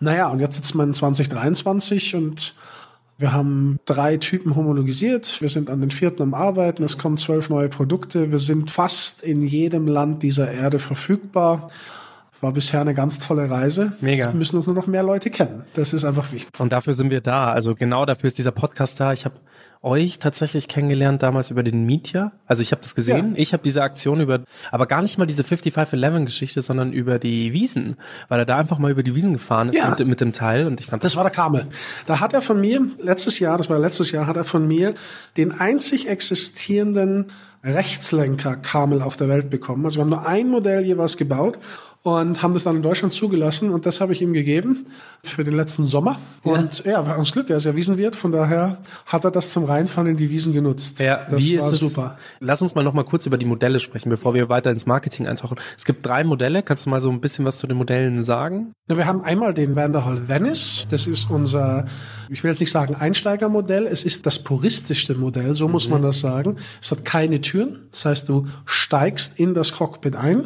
[0.00, 2.54] Naja, und jetzt sitzen wir in 2023 und
[3.18, 5.40] wir haben drei Typen homologisiert.
[5.40, 6.84] Wir sind an den vierten am Arbeiten.
[6.84, 8.30] Es kommen zwölf neue Produkte.
[8.30, 11.70] Wir sind fast in jedem Land dieser Erde verfügbar.
[12.40, 13.92] War bisher eine ganz tolle Reise.
[14.00, 14.26] Mega.
[14.26, 15.64] Jetzt müssen uns nur noch mehr Leute kennen.
[15.74, 16.52] Das ist einfach wichtig.
[16.60, 17.52] Und dafür sind wir da.
[17.52, 19.12] Also genau dafür ist dieser Podcast da.
[19.12, 19.34] Ich habe
[19.82, 22.32] euch tatsächlich kennengelernt damals über den Media.
[22.46, 23.34] Also ich habe das gesehen.
[23.34, 23.40] Ja.
[23.42, 27.96] Ich habe diese Aktion über, aber gar nicht mal diese 5511-Geschichte, sondern über die Wiesen,
[28.28, 29.90] weil er da einfach mal über die Wiesen gefahren ist Ja.
[29.90, 30.66] mit, mit dem Teil.
[30.66, 31.66] Und ich fand Das war der Kamel.
[32.06, 34.94] Da hat er von mir, letztes Jahr, das war letztes Jahr, hat er von mir
[35.36, 37.26] den einzig existierenden
[37.64, 39.84] Rechtslenker Kamel auf der Welt bekommen.
[39.84, 41.58] Also wir haben nur ein Modell jeweils gebaut
[42.02, 44.86] und haben das dann in Deutschland zugelassen und das habe ich ihm gegeben
[45.22, 46.18] für den letzten Sommer.
[46.42, 49.64] Und ja, haben uns Glück, er ist ja Wiesenwirt, von daher hat er das zum
[49.64, 51.00] Reinfahren in die Wiesen genutzt.
[51.00, 51.80] Ja, das wie war ist es?
[51.80, 52.16] super.
[52.40, 55.26] Lass uns mal noch mal kurz über die Modelle sprechen, bevor wir weiter ins Marketing
[55.26, 55.58] eintauchen.
[55.76, 56.62] Es gibt drei Modelle.
[56.62, 58.72] Kannst du mal so ein bisschen was zu den Modellen sagen?
[58.86, 60.86] Na, wir haben einmal den Vanderhall Venice.
[60.90, 61.86] Das ist unser,
[62.30, 63.86] ich will jetzt nicht sagen Einsteigermodell.
[63.86, 66.56] Es ist das puristischste Modell, so muss man das sagen.
[66.80, 67.88] Es hat keine Türen.
[67.90, 70.44] Das heißt, du steigst in das Cockpit ein,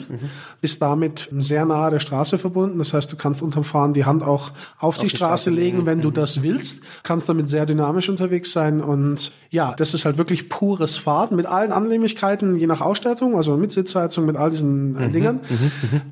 [0.60, 2.78] bist damit sehr nahe der Straße verbunden.
[2.78, 5.86] Das heißt, du kannst unterm Fahren die Hand auch auf, die, die Straße Straße legen,
[5.86, 6.80] wenn du das willst.
[7.02, 8.80] Kannst damit sehr dynamisch unterwegs sein.
[8.80, 13.56] Und ja, das ist halt wirklich pures Fahren mit allen Annehmlichkeiten, je nach Ausstattung, also
[13.56, 15.40] mit Sitzheizung, mit all diesen äh, Dingern.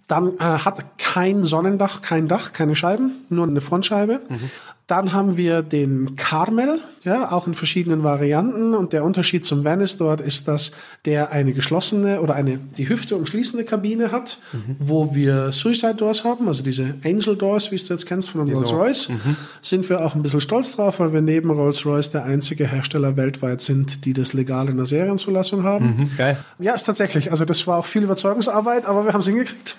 [0.07, 4.21] Dann äh, hat kein Sonnendach, kein Dach, keine Scheiben, nur eine Frontscheibe.
[4.91, 8.75] Dann haben wir den Carmel, ja, auch in verschiedenen Varianten.
[8.75, 10.73] Und der Unterschied zum Venice dort ist, dass
[11.05, 14.75] der eine geschlossene oder eine die Hüfte umschließende Kabine hat, mhm.
[14.81, 19.11] wo wir Suicide Doors haben, also diese Angel Doors, wie du jetzt kennst von Rolls-Royce.
[19.11, 19.37] Mhm.
[19.63, 23.61] Sind wir auch ein bisschen stolz drauf, weil wir neben Rolls-Royce der einzige Hersteller weltweit
[23.61, 25.87] sind, die das legal in der Serienzulassung haben.
[25.87, 26.37] Mhm, geil.
[26.59, 27.31] Ja, ist tatsächlich.
[27.31, 29.77] Also das war auch viel Überzeugungsarbeit, aber wir haben es hingekriegt.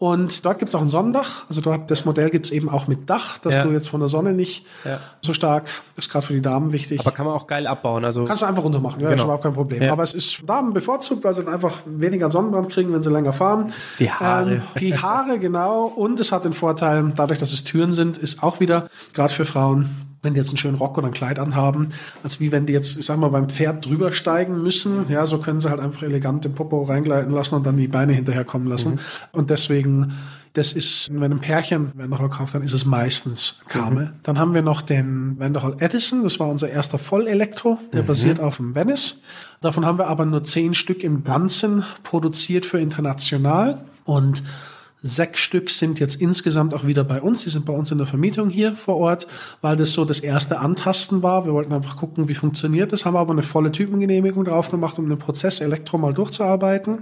[0.00, 1.44] Und dort gibt's auch ein Sonnendach.
[1.50, 3.64] Also dort das Modell gibt's eben auch mit Dach, dass ja.
[3.64, 4.98] du jetzt von der Sonne nicht ja.
[5.20, 7.00] so stark, ist gerade für die Damen wichtig.
[7.00, 8.06] Aber kann man auch geil abbauen.
[8.06, 9.20] Also Kannst du einfach runter machen, ja, genau.
[9.20, 9.82] ist überhaupt kein Problem.
[9.82, 9.92] Ja.
[9.92, 13.34] Aber es ist Damen bevorzugt, weil sie dann einfach weniger Sonnenbrand kriegen, wenn sie länger
[13.34, 13.74] fahren.
[13.98, 14.52] Die Haare.
[14.52, 15.84] Ähm, die Haare, genau.
[15.84, 19.44] Und es hat den Vorteil, dadurch, dass es Türen sind, ist auch wieder, gerade für
[19.44, 22.72] Frauen, wenn die jetzt einen schönen Rock oder ein Kleid anhaben, als wie wenn die
[22.72, 25.08] jetzt, ich sag mal, beim Pferd drüber steigen müssen.
[25.08, 28.12] Ja, so können sie halt einfach elegant den Popo reingleiten lassen und dann die Beine
[28.12, 28.94] hinterherkommen lassen.
[28.94, 28.98] Mhm.
[29.32, 30.12] Und deswegen,
[30.52, 34.06] das ist, wenn ein Pärchen Wanderhall kauft, dann ist es meistens Kamel.
[34.06, 34.10] Mhm.
[34.22, 38.06] Dann haben wir noch den Wanderhall Edison, das war unser erster Vollelektro, der mhm.
[38.06, 39.16] basiert auf dem Venice.
[39.60, 43.82] Davon haben wir aber nur zehn Stück im Ganzen produziert für international.
[44.04, 44.42] Und
[45.02, 47.44] Sechs Stück sind jetzt insgesamt auch wieder bei uns.
[47.44, 49.26] Die sind bei uns in der Vermietung hier vor Ort,
[49.62, 51.46] weil das so das erste Antasten war.
[51.46, 55.08] Wir wollten einfach gucken, wie funktioniert das, haben aber eine volle Typengenehmigung drauf gemacht, um
[55.08, 57.00] den Prozess Elektro mal durchzuarbeiten.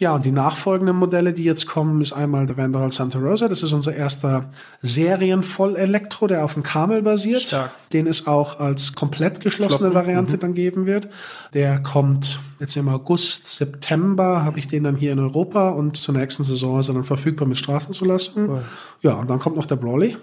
[0.00, 3.48] Ja, und die nachfolgenden Modelle, die jetzt kommen, ist einmal der Vanderbilt Santa Rosa.
[3.48, 4.48] Das ist unser erster
[4.80, 7.42] Serienvoll-Elektro, der auf dem Camel basiert.
[7.42, 7.70] Stark.
[7.92, 9.94] Den es auch als komplett geschlossene Schlossen.
[9.94, 10.40] Variante mhm.
[10.40, 11.08] dann geben wird.
[11.52, 16.14] Der kommt jetzt im August, September habe ich den dann hier in Europa und zur
[16.14, 18.48] nächsten Saison ist er dann verfügbar mit Straßenzulassung.
[18.48, 18.64] Cool.
[19.02, 20.16] Ja, und dann kommt noch der Brawley.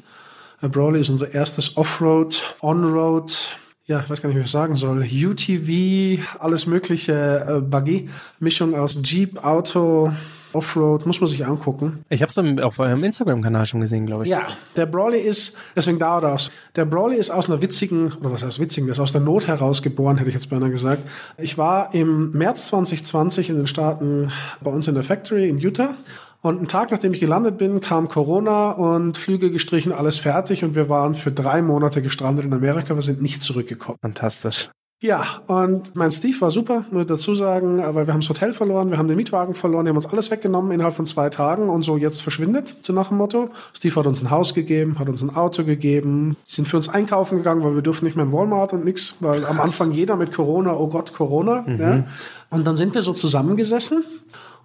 [0.59, 3.55] Der Brawley ist unser erstes Offroad, Onroad,
[3.87, 8.75] ja, ich weiß gar nicht, wie ich sagen soll, UTV, alles mögliche, äh, Buggy, Mischung
[8.75, 10.11] aus Jeep, Auto,
[10.51, 12.03] Offroad, muss man sich angucken.
[12.09, 14.29] Ich habe es dann auf eurem Instagram-Kanal schon gesehen, glaube ich.
[14.29, 14.45] Ja,
[14.75, 16.51] der Brawley ist, deswegen dauert das.
[16.75, 19.47] Der Brawley ist aus einer witzigen, oder was heißt witzigen, der ist aus der Not
[19.47, 21.03] heraus geboren, hätte ich jetzt beinahe gesagt.
[21.37, 25.93] Ich war im März 2020 in den Staaten bei uns in der Factory in Utah
[26.41, 30.75] und einen Tag, nachdem ich gelandet bin, kam Corona und Flüge gestrichen, alles fertig und
[30.75, 32.95] wir waren für drei Monate gestrandet in Amerika.
[32.95, 33.97] Wir sind nicht zurückgekommen.
[34.01, 34.69] Fantastisch.
[34.99, 38.89] Ja, und mein Steve war super, nur dazu sagen, weil wir haben das Hotel verloren,
[38.89, 41.83] wir haben den Mietwagen verloren, die haben uns alles weggenommen innerhalb von zwei Tagen und
[41.83, 43.51] so jetzt verschwindet, so nach dem Motto.
[43.73, 46.89] Steve hat uns ein Haus gegeben, hat uns ein Auto gegeben, die sind für uns
[46.89, 49.51] einkaufen gegangen, weil wir durften nicht mehr in Walmart und nix, weil Krass.
[49.51, 51.63] am Anfang jeder mit Corona, oh Gott, Corona.
[51.67, 51.79] Mhm.
[51.79, 52.03] Ja.
[52.49, 54.03] Und dann sind wir so zusammengesessen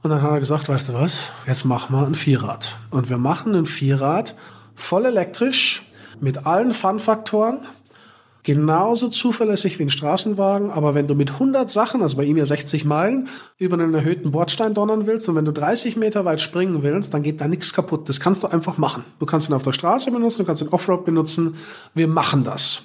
[0.03, 2.77] und dann hat er gesagt, weißt du was, jetzt machen wir ein Vierrad.
[2.91, 4.35] Und wir machen ein Vierrad
[4.75, 5.83] voll elektrisch
[6.21, 7.67] mit allen Fun-Faktoren
[8.43, 12.45] genauso zuverlässig wie ein Straßenwagen, aber wenn du mit 100 Sachen, also bei ihm ja
[12.45, 16.83] 60 Meilen, über einen erhöhten Bordstein donnern willst und wenn du 30 Meter weit springen
[16.83, 18.09] willst, dann geht da nichts kaputt.
[18.09, 19.05] Das kannst du einfach machen.
[19.21, 21.57] Du kannst ihn auf der Straße benutzen, du kannst ihn Offroad benutzen.
[21.95, 22.83] Wir machen das.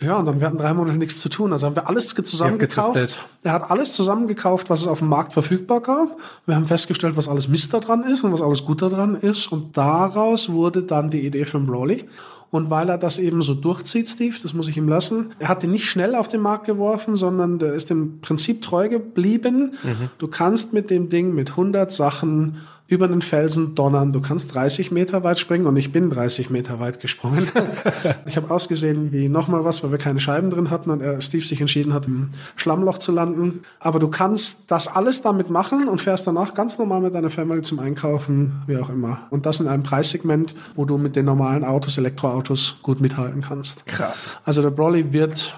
[0.00, 1.52] Ja, und dann wir hatten drei Monate nichts zu tun.
[1.52, 3.20] Also haben wir alles zusammengekauft.
[3.42, 6.16] Er hat alles zusammengekauft, was es auf dem Markt verfügbar gab.
[6.46, 9.14] Wir haben festgestellt, was alles Mist da dran ist und was alles gut da dran
[9.14, 9.52] ist.
[9.52, 12.06] Und daraus wurde dann die Idee für Brawley.
[12.50, 15.62] Und weil er das eben so durchzieht, Steve, das muss ich ihm lassen, er hat
[15.62, 19.74] den nicht schnell auf den Markt geworfen, sondern der ist dem Prinzip treu geblieben.
[19.84, 20.10] Mhm.
[20.18, 22.56] Du kannst mit dem Ding mit 100 Sachen
[22.90, 24.12] über einen Felsen donnern.
[24.12, 27.48] Du kannst 30 Meter weit springen und ich bin 30 Meter weit gesprungen.
[28.26, 31.44] ich habe ausgesehen wie nochmal was, weil wir keine Scheiben drin hatten und er, Steve
[31.44, 33.60] sich entschieden hat, im Schlammloch zu landen.
[33.78, 37.62] Aber du kannst das alles damit machen und fährst danach ganz normal mit deiner Family
[37.62, 39.20] zum Einkaufen, wie auch immer.
[39.30, 43.86] Und das in einem Preissegment, wo du mit den normalen Autos, Elektroautos gut mithalten kannst.
[43.86, 44.36] Krass.
[44.44, 45.54] Also der Broly wird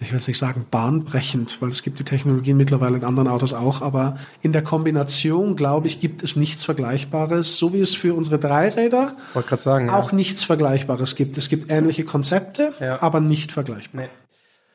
[0.00, 3.52] ich will es nicht sagen bahnbrechend, weil es gibt die Technologien mittlerweile in anderen Autos
[3.52, 8.14] auch, aber in der Kombination, glaube ich, gibt es nichts Vergleichbares, so wie es für
[8.14, 9.16] unsere Dreiräder
[9.58, 10.16] sagen, auch ja.
[10.16, 11.36] nichts Vergleichbares gibt.
[11.36, 13.02] Es gibt ähnliche Konzepte, ja.
[13.02, 14.02] aber nicht vergleichbar.
[14.02, 14.08] Nee.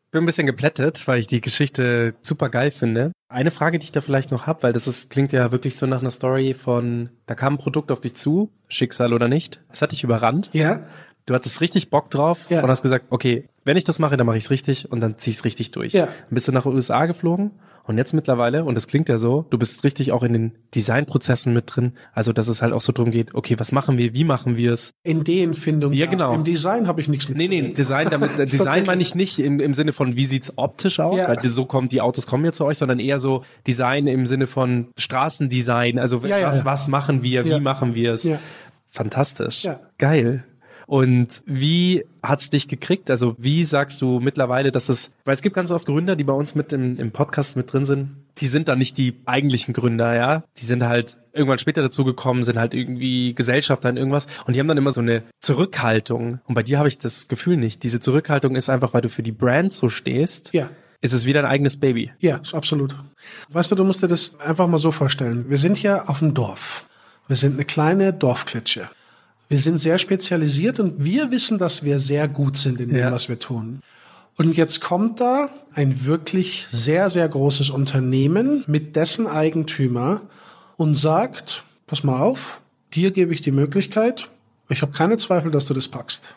[0.06, 3.14] Ich bin ein bisschen geplättet, weil ich die Geschichte super geil finde.
[3.30, 5.88] Eine Frage, die ich da vielleicht noch habe, weil das ist, klingt ja wirklich so
[5.88, 9.62] nach einer Story von, da kam ein Produkt auf dich zu, Schicksal oder nicht.
[9.72, 10.52] Es hat dich überrannt.
[10.54, 10.86] Ja.
[11.26, 12.62] Du hattest richtig Bock drauf ja.
[12.62, 15.18] und hast gesagt, okay, wenn ich das mache, dann mache ich es richtig und dann
[15.18, 15.94] zieh ich es richtig durch.
[15.94, 16.06] Ja.
[16.06, 17.52] Dann bist du nach den USA geflogen
[17.86, 21.54] und jetzt mittlerweile, und das klingt ja so, du bist richtig auch in den Designprozessen
[21.54, 21.94] mit drin.
[22.14, 24.72] Also, dass es halt auch so drum geht, okay, was machen wir, wie machen wir
[24.72, 24.94] es?
[25.04, 25.92] Ideenfindung.
[25.92, 26.34] Ja, genau.
[26.34, 27.38] Im Design habe ich nichts mit.
[27.38, 31.02] Nee, nee, Design, damit, Design meine ich nicht im, im Sinne von, wie sieht's optisch
[31.02, 31.28] aus, ja.
[31.28, 34.48] weil so kommt, die Autos kommen jetzt zu euch, sondern eher so Design im Sinne
[34.48, 36.00] von Straßendesign.
[36.00, 36.66] Also, ja, was, ja.
[36.66, 38.32] was machen wir, wie machen wir es?
[38.90, 39.64] Fantastisch.
[39.64, 39.82] Ja.
[39.98, 40.46] Geil.
[40.88, 43.10] Und wie hat's dich gekriegt?
[43.10, 46.34] Also wie sagst du mittlerweile, dass es, weil es gibt ganz oft Gründer, die bei
[46.34, 50.16] uns mit im, im Podcast mit drin sind, die sind da nicht die eigentlichen Gründer,
[50.16, 50.44] ja.
[50.58, 54.60] Die sind halt irgendwann später dazu gekommen, sind halt irgendwie Gesellschafter in irgendwas und die
[54.60, 56.40] haben dann immer so eine Zurückhaltung.
[56.46, 57.84] Und bei dir habe ich das Gefühl nicht.
[57.84, 60.54] Diese Zurückhaltung ist einfach, weil du für die Brand so stehst.
[60.54, 60.70] Ja.
[61.02, 62.14] Ist es wieder ein eigenes Baby?
[62.20, 62.96] Ja, absolut.
[63.50, 65.50] Weißt du, du musst dir das einfach mal so vorstellen.
[65.50, 66.86] Wir sind ja auf dem Dorf.
[67.28, 68.90] Wir sind eine kleine Dorfklitsche.
[69.50, 73.12] Wir sind sehr spezialisiert und wir wissen, dass wir sehr gut sind in dem, Ja.
[73.12, 73.82] was wir tun.
[74.36, 80.22] Und jetzt kommt da ein wirklich sehr, sehr großes Unternehmen mit dessen Eigentümer
[80.76, 82.62] und sagt, pass mal auf,
[82.96, 84.30] dir gebe ich die Möglichkeit,
[84.70, 86.36] ich habe keine Zweifel, dass du das packst.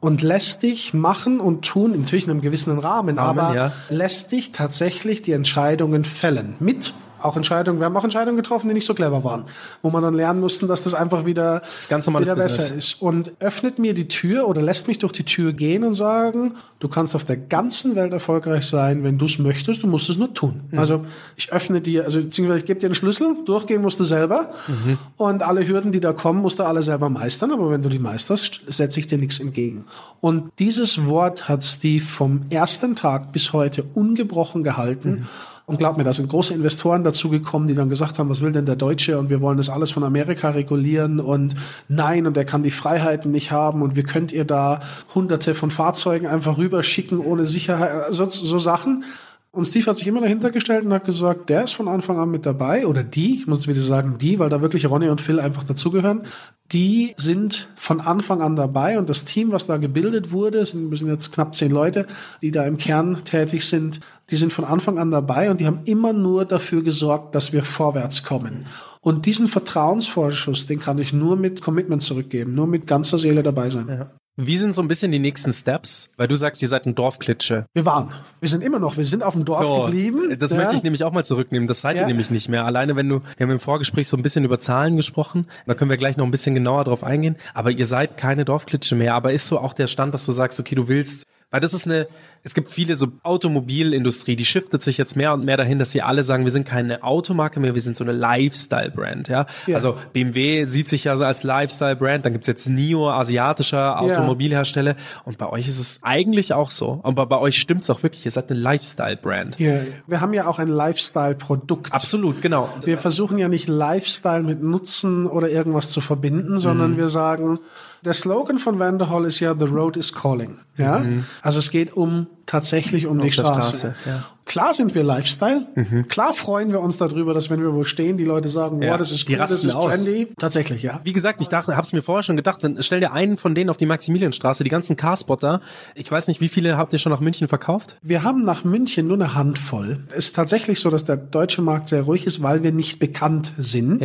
[0.00, 3.72] Und lässt dich machen und tun, natürlich in einem gewissen Rahmen, Rahmen, aber ja.
[3.90, 6.54] lässt dich tatsächlich die Entscheidungen fällen.
[6.58, 9.44] Mit auch Entscheidungen, wir haben auch Entscheidungen getroffen, die nicht so clever waren,
[9.82, 12.70] wo man dann lernen mussten, dass das einfach wieder, ist ganz wieder besser Business.
[12.70, 13.02] ist.
[13.02, 16.88] Und öffnet mir die Tür oder lässt mich durch die Tür gehen und sagen, du
[16.88, 20.32] kannst auf der ganzen Welt erfolgreich sein, wenn du es möchtest, du musst es nur
[20.34, 20.62] tun.
[20.70, 20.78] Mhm.
[20.78, 21.04] Also
[21.36, 24.98] ich öffne dir, also beziehungsweise ich gebe dir einen Schlüssel, durchgehen musst du selber Mhm.
[25.16, 27.98] und alle Hürden, die da kommen, musst du alle selber meistern, aber wenn du die
[27.98, 29.84] meisterst, setze ich dir nichts entgegen.
[30.20, 35.10] Und dieses Wort hat Steve vom ersten Tag bis heute ungebrochen gehalten.
[35.10, 35.26] Mhm.
[35.70, 38.66] Und glaub mir, da sind große Investoren dazugekommen, die dann gesagt haben, was will denn
[38.66, 39.20] der Deutsche?
[39.20, 41.20] Und wir wollen das alles von Amerika regulieren.
[41.20, 41.54] Und
[41.86, 43.80] nein, und er kann die Freiheiten nicht haben.
[43.80, 44.80] Und wie könnt ihr da
[45.14, 49.04] hunderte von Fahrzeugen einfach rüberschicken ohne Sicherheit, so, so Sachen.
[49.52, 52.30] Und Steve hat sich immer dahinter gestellt und hat gesagt, der ist von Anfang an
[52.30, 55.40] mit dabei oder die, ich muss wieder sagen die, weil da wirklich Ronny und Phil
[55.40, 56.22] einfach dazugehören,
[56.70, 61.08] die sind von Anfang an dabei und das Team, was da gebildet wurde, sind, sind
[61.08, 62.06] jetzt knapp zehn Leute,
[62.42, 63.98] die da im Kern tätig sind,
[64.30, 67.64] die sind von Anfang an dabei und die haben immer nur dafür gesorgt, dass wir
[67.64, 68.66] vorwärts kommen.
[69.00, 73.68] Und diesen Vertrauensvorschuss, den kann ich nur mit Commitment zurückgeben, nur mit ganzer Seele dabei
[73.68, 74.06] sein.
[74.42, 76.08] Wie sind so ein bisschen die nächsten Steps?
[76.16, 77.66] Weil du sagst, ihr seid ein Dorfklitsche.
[77.74, 80.34] Wir waren, wir sind immer noch, wir sind auf dem Dorf geblieben.
[80.38, 80.56] Das ja.
[80.56, 81.68] möchte ich nämlich auch mal zurücknehmen.
[81.68, 82.06] Das seid ihr Ja.
[82.06, 82.64] nämlich nicht mehr.
[82.64, 85.46] Alleine wenn du, wir haben im Vorgespräch so ein bisschen über Zahlen gesprochen.
[85.66, 87.36] Da können wir gleich noch ein bisschen genauer drauf eingehen.
[87.52, 89.14] Aber ihr seid keine Dorfklitsche mehr.
[89.14, 91.84] Aber ist so auch der Stand, dass du sagst, okay, du willst, weil das ist
[91.84, 92.06] eine,
[92.42, 96.02] es gibt viele so Automobilindustrie, die shiftet sich jetzt mehr und mehr dahin, dass sie
[96.02, 99.46] alle sagen, wir sind keine Automarke mehr, wir sind so eine Lifestyle-Brand, ja?
[99.66, 99.76] Ja.
[99.76, 105.38] Also BMW sieht sich ja so als Lifestyle-Brand, dann gibt's jetzt NIO, asiatischer Automobilhersteller und
[105.38, 108.50] bei euch ist es eigentlich auch so, aber bei euch stimmt's auch wirklich, ihr seid
[108.50, 109.58] eine Lifestyle-Brand.
[109.58, 111.92] Ja, wir haben ja auch ein Lifestyle-Produkt.
[111.92, 112.70] Absolut, genau.
[112.84, 117.58] Wir versuchen ja nicht Lifestyle mit Nutzen oder irgendwas zu verbinden, sondern wir sagen,
[118.02, 120.58] der Slogan von Vanderhall ist ja The Road is Calling.
[120.76, 121.04] Ja,
[121.42, 123.76] also es geht um tatsächlich um die der Straße.
[123.78, 124.24] Straße, ja.
[124.44, 125.64] Klar sind wir Lifestyle.
[126.08, 128.98] Klar freuen wir uns darüber, dass wenn wir wo stehen, die Leute sagen, Ja, wow,
[128.98, 129.94] das ist die cool, das ist aus.
[129.94, 130.32] trendy.
[130.38, 131.00] Tatsächlich, ja.
[131.04, 133.70] Wie gesagt, ich dachte, hab's mir vorher schon gedacht, wenn, stell dir einen von denen
[133.70, 135.60] auf die Maximilianstraße, die ganzen Carspotter.
[135.94, 137.96] Ich weiß nicht, wie viele habt ihr schon nach München verkauft?
[138.02, 140.00] Wir haben nach München nur eine Handvoll.
[140.10, 143.52] Es ist tatsächlich so, dass der deutsche Markt sehr ruhig ist, weil wir nicht bekannt
[143.56, 144.02] sind.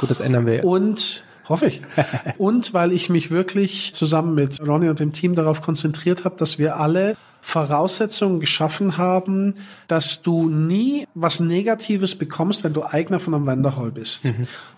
[0.00, 0.64] gut, das ändern wir jetzt.
[0.64, 1.82] Und hoffe ich.
[2.38, 6.58] und weil ich mich wirklich zusammen mit Ronny und dem Team darauf konzentriert habe, dass
[6.58, 9.54] wir alle Voraussetzungen geschaffen haben,
[9.88, 14.32] dass du nie was Negatives bekommst, wenn du Eigner von einem Wanderhall bist.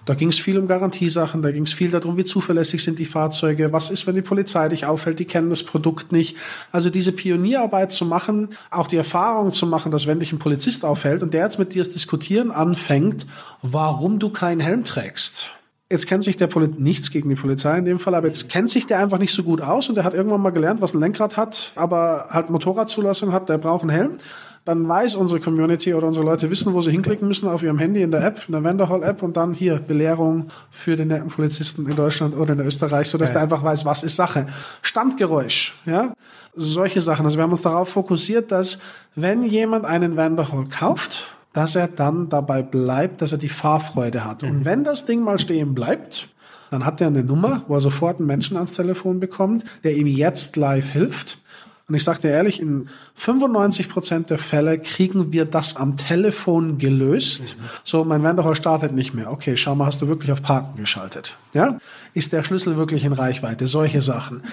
[0.06, 3.04] Da ging es viel um Garantiesachen, da ging es viel darum, wie zuverlässig sind die
[3.04, 6.38] Fahrzeuge, was ist, wenn die Polizei dich aufhält, die kennen das Produkt nicht.
[6.72, 10.86] Also diese Pionierarbeit zu machen, auch die Erfahrung zu machen, dass wenn dich ein Polizist
[10.86, 13.26] aufhält und der jetzt mit dir das Diskutieren anfängt,
[13.60, 15.50] warum du keinen Helm trägst.
[15.90, 18.70] Jetzt kennt sich der Polit nichts gegen die Polizei in dem Fall, aber jetzt kennt
[18.70, 21.00] sich der einfach nicht so gut aus und der hat irgendwann mal gelernt, was ein
[21.00, 24.16] Lenkrad hat, aber halt Motorradzulassung hat, der braucht einen Helm.
[24.64, 28.00] Dann weiß unsere Community oder unsere Leute wissen, wo sie hinklicken müssen auf ihrem Handy
[28.00, 31.96] in der App, in der Vanderhall-App und dann hier Belehrung für den netten Polizisten in
[31.96, 34.46] Deutschland oder in Österreich, sodass der einfach weiß, was ist Sache.
[34.80, 36.14] Standgeräusch, ja,
[36.54, 37.26] solche Sachen.
[37.26, 38.78] Also wir haben uns darauf fokussiert, dass
[39.14, 44.42] wenn jemand einen Vanderhall kauft, dass er dann dabei bleibt, dass er die Fahrfreude hat.
[44.42, 46.28] Und wenn das Ding mal stehen bleibt,
[46.70, 50.08] dann hat er eine Nummer, wo er sofort einen Menschen ans Telefon bekommt, der ihm
[50.08, 51.38] jetzt live hilft.
[51.86, 56.78] Und ich sage dir ehrlich, in 95 Prozent der Fälle kriegen wir das am Telefon
[56.78, 57.56] gelöst.
[57.82, 59.30] So, mein Wanderhall startet nicht mehr.
[59.30, 61.36] Okay, schau mal, hast du wirklich auf Parken geschaltet?
[61.52, 61.78] Ja?
[62.14, 63.66] Ist der Schlüssel wirklich in Reichweite?
[63.66, 64.44] Solche Sachen.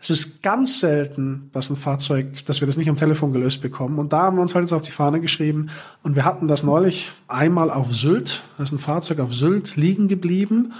[0.00, 3.98] Es ist ganz selten, dass ein Fahrzeug, dass wir das nicht am Telefon gelöst bekommen.
[3.98, 5.68] Und da haben wir uns halt jetzt auf die Fahne geschrieben.
[6.02, 8.42] Und wir hatten das neulich einmal auf Sylt.
[8.56, 10.72] Da ist ein Fahrzeug auf Sylt liegen geblieben.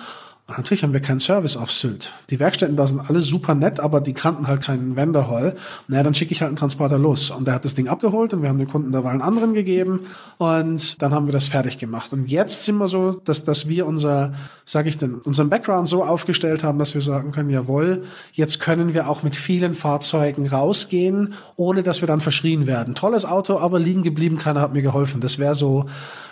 [0.48, 2.14] Und natürlich haben wir keinen Service auf Sylt.
[2.30, 5.56] Die Werkstätten da sind alle super nett, aber die kannten halt keinen Vanderhall.
[5.88, 7.30] Naja, dann schicke ich halt einen Transporter los.
[7.30, 10.06] Und der hat das Ding abgeholt und wir haben den Kunden dabei einen anderen gegeben
[10.38, 12.14] und dann haben wir das fertig gemacht.
[12.14, 14.32] Und jetzt sind wir so, dass, dass wir unser,
[14.64, 18.94] sage ich denn, unseren Background so aufgestellt haben, dass wir sagen können, jawohl, jetzt können
[18.94, 22.94] wir auch mit vielen Fahrzeugen rausgehen, ohne dass wir dann verschrien werden.
[22.94, 25.20] Tolles Auto, aber liegen geblieben, keiner hat mir geholfen.
[25.20, 25.84] Das wäre so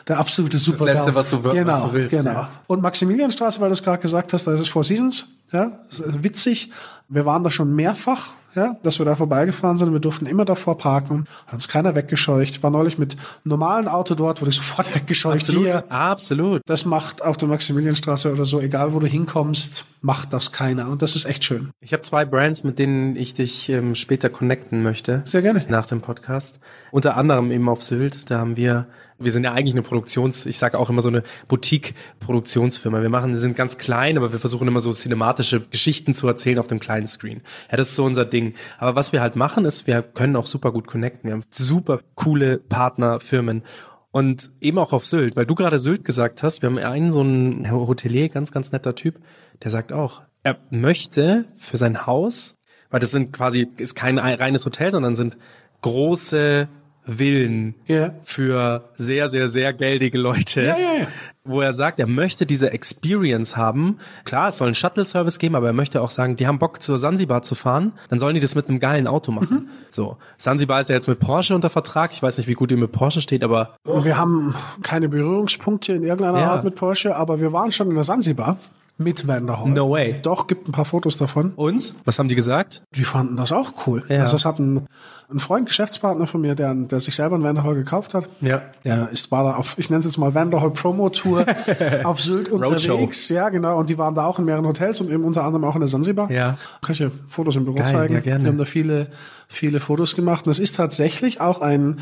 [0.08, 0.84] der absolute Super.
[0.84, 2.16] Letzte, was du, genau, was du willst.
[2.16, 2.30] Genau.
[2.30, 2.48] Ja.
[2.68, 5.26] Und Maximilianstraße, weil du es gerade gesagt hast, da ist es Four Seasons.
[5.52, 6.70] Ja, das witzig.
[7.08, 9.92] Wir waren da schon mehrfach, ja, dass wir da vorbeigefahren sind.
[9.92, 11.26] Wir durften immer davor parken.
[11.46, 12.64] Hat uns keiner weggescheucht.
[12.64, 15.42] War neulich mit einem normalen Auto dort, wurde ich sofort weggescheucht.
[15.42, 15.64] Absolut.
[15.64, 16.62] Hier, Absolut.
[16.66, 20.88] das macht auf der Maximilianstraße oder so, egal wo du hinkommst, macht das keiner.
[20.88, 21.70] Und das ist echt schön.
[21.80, 25.22] Ich habe zwei Brands, mit denen ich dich ähm, später connecten möchte.
[25.26, 25.64] Sehr gerne.
[25.68, 26.58] Nach dem Podcast.
[26.90, 28.30] Unter anderem eben auf Sylt.
[28.30, 28.86] Da haben wir,
[29.18, 33.00] wir sind ja eigentlich eine Produktions, ich sage auch immer so eine Boutique-Produktionsfirma.
[33.00, 36.58] Wir machen, wir sind ganz klein, aber wir versuchen immer so cinematische Geschichten zu erzählen
[36.58, 37.40] auf dem kleinen Screen.
[37.70, 38.54] Ja, das ist so unser Ding.
[38.78, 41.28] Aber was wir halt machen, ist, wir können auch super gut connecten.
[41.28, 43.62] Wir haben super coole Partnerfirmen.
[44.10, 47.20] Und eben auch auf Sylt, weil du gerade Sylt gesagt hast, wir haben einen so
[47.20, 49.20] einen Hotelier, ganz, ganz netter Typ,
[49.62, 52.56] der sagt auch, er möchte für sein Haus,
[52.88, 55.36] weil das sind quasi, ist kein reines Hotel, sondern sind
[55.82, 56.68] große
[57.06, 58.14] Villen Ja.
[58.24, 60.62] für sehr, sehr, sehr geldige Leute.
[60.62, 61.06] Ja, ja.
[61.48, 63.98] Wo er sagt, er möchte diese Experience haben.
[64.24, 66.98] Klar, es soll einen Shuttle-Service geben, aber er möchte auch sagen, die haben Bock zur
[66.98, 69.56] Sansibar zu fahren, dann sollen die das mit einem geilen Auto machen.
[69.56, 69.68] Mhm.
[69.88, 70.16] So.
[70.38, 72.10] Sansibar ist ja jetzt mit Porsche unter Vertrag.
[72.12, 76.02] Ich weiß nicht, wie gut ihr mit Porsche steht, aber wir haben keine Berührungspunkte in
[76.02, 76.50] irgendeiner Ja.
[76.50, 78.58] Art mit Porsche, aber wir waren schon in der Sansibar
[78.98, 79.68] mit Vanderhall.
[79.70, 80.20] No way.
[80.22, 81.52] Doch, gibt ein paar Fotos davon.
[81.56, 81.94] und?
[82.04, 82.82] Was haben die gesagt?
[82.94, 84.02] Die fanden das auch cool.
[84.08, 84.20] Ja.
[84.20, 84.86] Also es hat ein,
[85.30, 88.28] ein Freund, Geschäftspartner von mir, der, der sich selber einen Vanderhall gekauft hat.
[88.40, 88.62] Ja.
[88.84, 91.44] Der ist, war da auf, ich nenne es jetzt mal Vanderhall Promo Tour
[92.04, 92.92] auf Sylt Roadshow.
[92.94, 93.28] unterwegs.
[93.28, 93.78] Ja, genau.
[93.78, 95.88] Und die waren da auch in mehreren Hotels und eben unter anderem auch in der
[95.88, 96.30] Sansibar.
[96.30, 96.56] Ja.
[96.80, 98.14] Kann ich dir Fotos im Büro Geil, zeigen.
[98.14, 98.44] ja, gerne.
[98.44, 99.08] Wir haben da viele,
[99.48, 100.46] viele Fotos gemacht.
[100.46, 102.00] Und es ist tatsächlich auch ein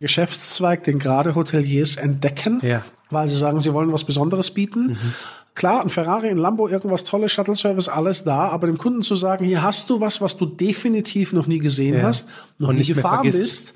[0.00, 2.58] Geschäftszweig, den gerade Hoteliers entdecken.
[2.62, 2.82] Ja.
[3.10, 4.88] Weil sie sagen, sie wollen was Besonderes bieten.
[4.88, 4.98] Mhm.
[5.54, 9.44] Klar, ein Ferrari, ein Lambo, irgendwas tolles, Shuttle-Service, alles da, aber dem Kunden zu sagen,
[9.44, 12.02] hier hast du was, was du definitiv noch nie gesehen Ja.
[12.02, 13.72] hast, noch Und nie gefahren bist.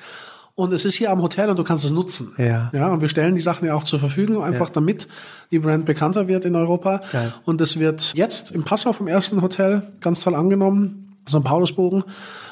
[0.56, 2.34] Und es ist hier am Hotel und du kannst es nutzen.
[2.36, 2.68] Ja.
[2.72, 4.72] Ja, und wir stellen die Sachen ja auch zur Verfügung, einfach Ja.
[4.74, 5.06] damit
[5.52, 7.00] die Brand bekannter wird in Europa.
[7.12, 7.32] Geil.
[7.44, 11.07] Und es wird jetzt im Passau vom ersten Hotel ganz toll angenommen.
[11.28, 11.44] St.
[11.44, 12.04] Paulusbogen.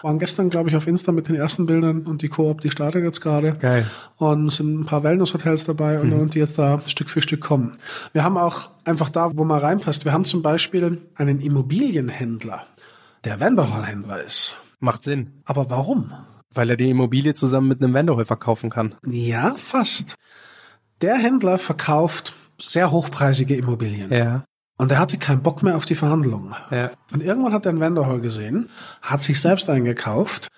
[0.02, 3.04] Waren gestern, glaube ich, auf Insta mit den ersten Bildern und die Koop, die startet
[3.04, 3.54] jetzt gerade.
[3.54, 3.86] Geil.
[4.18, 7.40] Und es sind ein paar Wellness-Hotels dabei und, und die jetzt da Stück für Stück
[7.40, 7.78] kommen.
[8.12, 10.04] Wir haben auch einfach da, wo man reinpasst.
[10.04, 12.66] Wir haben zum Beispiel einen Immobilienhändler,
[13.24, 14.56] der Vanderhall-Händler ist.
[14.78, 15.42] Macht Sinn.
[15.44, 16.12] Aber warum?
[16.52, 18.94] Weil er die Immobilie zusammen mit einem Vanderhall verkaufen kann.
[19.06, 20.14] Ja, fast.
[21.00, 24.10] Der Händler verkauft sehr hochpreisige Immobilien.
[24.12, 24.44] Ja.
[24.78, 26.54] Und er hatte keinen Bock mehr auf die Verhandlungen.
[26.70, 26.90] Ja.
[27.12, 28.68] Und irgendwann hat er einen Vanderhall gesehen,
[29.02, 30.48] hat sich selbst eingekauft,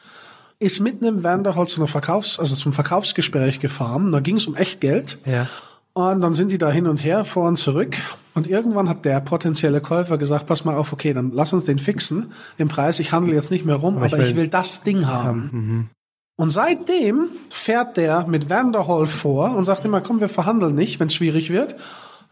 [0.58, 4.10] ist mit einem Vanderhall zu einer Verkaufs-, also zum Verkaufsgespräch gefahren.
[4.10, 5.18] Da ging es um echt Geld.
[5.24, 5.46] Ja.
[5.92, 7.96] Und dann sind die da hin und her, vor und zurück.
[8.34, 11.78] Und irgendwann hat der potenzielle Käufer gesagt, pass mal auf, okay, dann lass uns den
[11.78, 12.98] fixen, den Preis.
[13.00, 15.90] Ich handle jetzt nicht mehr rum, aber, ich ich, will- will, das Ding haben.
[16.36, 21.08] Und seitdem fährt der mit Vanderhall vor und sagt immer, komm, wir verhandeln nicht, wenn
[21.08, 21.74] es schwierig wird.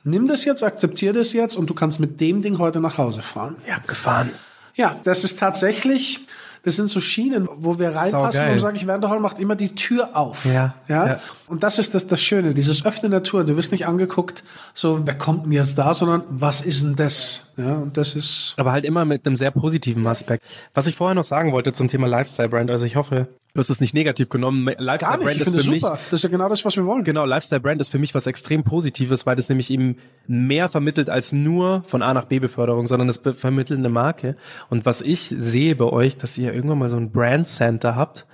[0.07, 3.23] Nimm das jetzt, akzeptier das jetzt und du kannst mit dem Ding heute nach Hause
[3.23, 3.57] fahren.
[3.69, 4.31] Habt gefahren.
[4.77, 6.21] Ja, das ist tatsächlich,
[6.62, 8.53] das sind so Schienen, wo wir reinpassen Saugeil.
[8.53, 10.45] und sage ich, Vanderhall macht immer die Tür auf.
[10.45, 11.07] Ja, ja.
[11.09, 11.21] ja.
[11.49, 13.42] Und das ist das, das Schöne, dieses Öffnen der Tür.
[13.42, 17.53] Du wirst nicht angeguckt, so, wer kommt denn jetzt da, sondern was ist denn das?
[17.57, 20.45] Ja, und das ist, Aber halt immer mit einem sehr positiven Aspekt.
[20.73, 23.71] Was ich vorher noch sagen wollte zum Thema Lifestyle Brand, also ich hoffe, du hast
[23.71, 24.71] es nicht negativ genommen.
[24.79, 25.19] Lifestyle.
[25.19, 25.99] Brand ist für es mich super.
[26.11, 27.03] Das ist ja genau das, was wir wollen.
[27.05, 31.11] Genau, Lifestyle Brand ist für mich was extrem Positives, weil das nämlich eben mehr vermittelt
[31.11, 34.37] als nur von A nach B Beförderung, sondern be- vermittelt eine Marke.
[34.71, 38.27] Und was ich sehe bei euch, dass ihr irgendwann mal so ein Brand Center habt,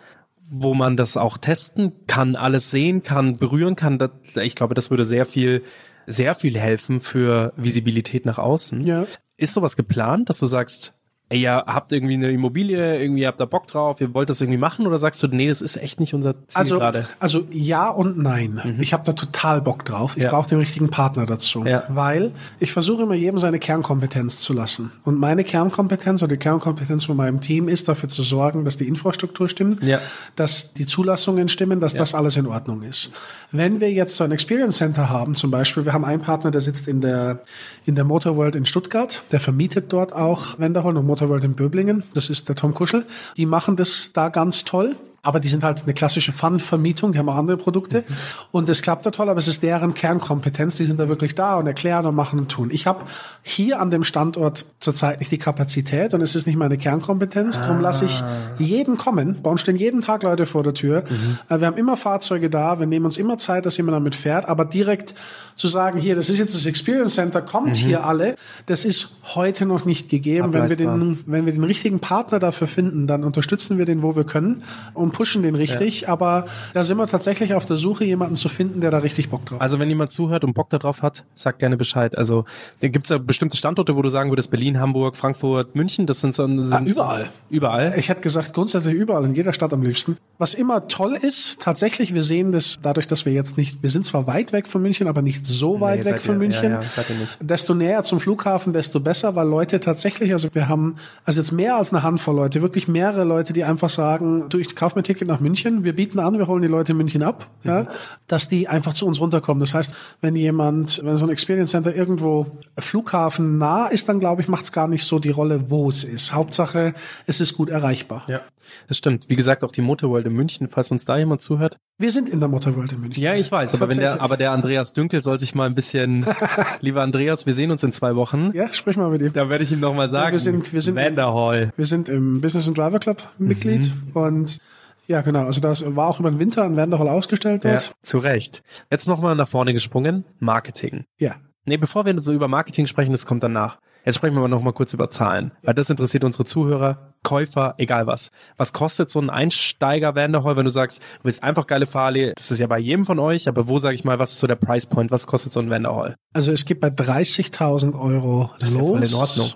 [0.51, 3.99] wo man das auch testen kann, alles sehen kann, berühren kann.
[3.99, 4.11] Das,
[4.43, 5.63] ich glaube, das würde sehr viel,
[6.07, 8.85] sehr viel helfen für Visibilität nach außen.
[8.87, 9.07] Ja.
[9.39, 10.95] Ist sowas geplant, dass du sagst,
[11.33, 14.59] ey, ihr habt irgendwie eine Immobilie, irgendwie habt da Bock drauf, ihr wollt das irgendwie
[14.59, 17.09] machen oder sagst du, nee, das ist echt nicht unser Ziel Also, gerade?
[17.19, 18.77] also ja und nein.
[18.81, 20.17] Ich habe da total Bock drauf.
[20.17, 20.31] Ich Ja.
[20.31, 21.65] brauche den richtigen Partner dazu.
[21.65, 21.85] Ja.
[21.89, 24.93] Weil ich versuche immer jedem seine Kernkompetenz zu lassen.
[25.05, 28.89] Und meine Kernkompetenz oder die Kernkompetenz von meinem Team ist dafür zu sorgen, dass die
[28.89, 29.99] Infrastruktur stimmt, Ja.
[30.37, 33.11] dass die Zulassungen stimmen, dass das alles in Ordnung ist.
[33.51, 36.61] Wenn wir jetzt so ein Experience Center haben, zum Beispiel, wir haben einen Partner, der
[36.61, 37.41] sitzt in der,
[37.85, 42.03] in der Motorworld in Stuttgart, der vermietet dort auch Wenderhorn und Motorworld in Böblingen.
[42.15, 43.07] Das ist der Tom Kuschel.
[43.37, 44.97] Die machen das da ganz toll.
[45.25, 48.03] Aber die sind halt eine klassische Fun-Vermietung, die haben auch andere Produkte.
[48.51, 51.57] Und es klappt da toll, aber es ist deren Kernkompetenz, die sind da wirklich da
[51.57, 52.71] und erklären und machen und tun.
[52.73, 53.05] Ich habe
[53.43, 57.81] hier an dem Standort zurzeit nicht die Kapazität und es ist nicht meine Kernkompetenz, darum
[57.81, 58.23] lasse ich
[58.59, 59.41] jeden kommen.
[59.45, 61.05] Bei uns stehen jeden Tag Leute vor der Tür.
[61.49, 64.49] Äh, Wir haben immer Fahrzeuge da, wir nehmen uns immer Zeit, dass jemand damit fährt,
[64.49, 65.15] aber direkt
[65.55, 68.35] zu sagen, hier, das ist jetzt das Experience Center, kommt hier alle,
[68.67, 70.53] das ist heute noch nicht gegeben.
[70.53, 74.17] Wenn wir, den, wenn wir den richtigen Partner dafür finden, dann unterstützen wir den, wo
[74.17, 74.65] wir können.
[74.95, 78.81] Und pushen den richtig, aber da sind wir tatsächlich auf der Suche, jemanden zu finden,
[78.81, 79.63] der da richtig Bock drauf hat.
[79.63, 82.17] Also wenn jemand zuhört und Bock darauf hat, sagt gerne Bescheid.
[82.19, 82.45] Also
[82.81, 86.35] da gibt's ja bestimmte Standorte, wo du sagen würdest, Berlin, Hamburg, Frankfurt, München, das sind
[86.35, 87.31] so sind Ah, überall.
[87.51, 87.95] Überall.
[87.97, 90.17] Ich hätte gesagt, grundsätzlich überall, in jeder Stadt am liebsten.
[90.39, 94.05] Was immer toll ist, tatsächlich, wir sehen das dadurch, dass wir jetzt nicht, wir sind
[94.05, 96.73] zwar weit weg von München, aber nicht so weit Nee, weg von ihr- München.
[96.73, 97.03] ja, ja.
[97.41, 101.77] Desto näher zum Flughafen, desto besser, weil Leute tatsächlich, also wir haben, also jetzt mehr
[101.77, 105.05] als eine Handvoll Leute, wirklich mehrere Leute, die einfach sagen, du, ich kaufe mir ein
[105.05, 107.71] Ticket nach München, wir bieten an, wir holen die Leute in München ab, Mhm.
[107.71, 107.87] ja,
[108.27, 109.61] dass die einfach zu uns runterkommen.
[109.61, 112.47] Das heißt, wenn jemand, wenn so ein Experience Center irgendwo
[112.79, 116.05] Flughafen nah ist, dann glaube ich, macht es gar nicht so die Rolle, wo es
[116.05, 116.33] ist.
[116.33, 116.95] Hauptsache,
[117.27, 118.25] es ist gut erreichbar.
[118.27, 118.41] Ja,
[118.89, 119.29] das stimmt.
[119.29, 121.77] Wie gesagt, auch die Motorworld in München, falls uns da jemand zuhört.
[121.99, 123.23] Wir sind in der Motorworld in München.
[123.23, 126.25] Ja, ich weiß, aber wenn der, aber der Andreas Dünkel soll sich mal ein bisschen,
[126.81, 128.51] lieber Andreas, wir sehen uns in zwei Wochen.
[128.55, 129.33] Ja, sprich mal mit ihm.
[129.33, 130.33] Da werde ich ihm noch mal sagen.
[130.33, 131.73] wir sind- wir sind- Vanderhall.
[131.77, 134.13] Wir sind im Business and Driver Club Mitglied Mhm.
[134.17, 134.59] und
[135.07, 135.47] ja, genau.
[135.47, 137.93] Also das war auch über den Winter an Wendehall ausgestellt Ja, dort.
[138.03, 138.63] zu Recht.
[138.91, 140.25] Jetzt noch mal nach vorne gesprungen.
[140.39, 141.05] Marketing.
[141.19, 141.37] Ja.
[141.65, 143.79] Nee, bevor wir über Marketing sprechen, das kommt danach.
[144.05, 147.75] Jetzt sprechen wir aber noch mal kurz über Zahlen, weil das interessiert unsere Zuhörer, Käufer,
[147.79, 148.33] egal was.
[148.57, 152.33] Was kostet so ein Einsteiger Vanderhall, wenn du sagst, du willst einfach geile Fahrleh?
[152.35, 154.49] Das ist ja bei jedem von euch, aber wo sage ich mal, was ist so
[154.49, 155.13] der Price Point?
[155.13, 156.17] Was kostet so ein Vanderhall?
[156.33, 158.91] Also es geht bei 30.000 Euro Das ist ja los.
[158.91, 159.51] voll in Ordnung.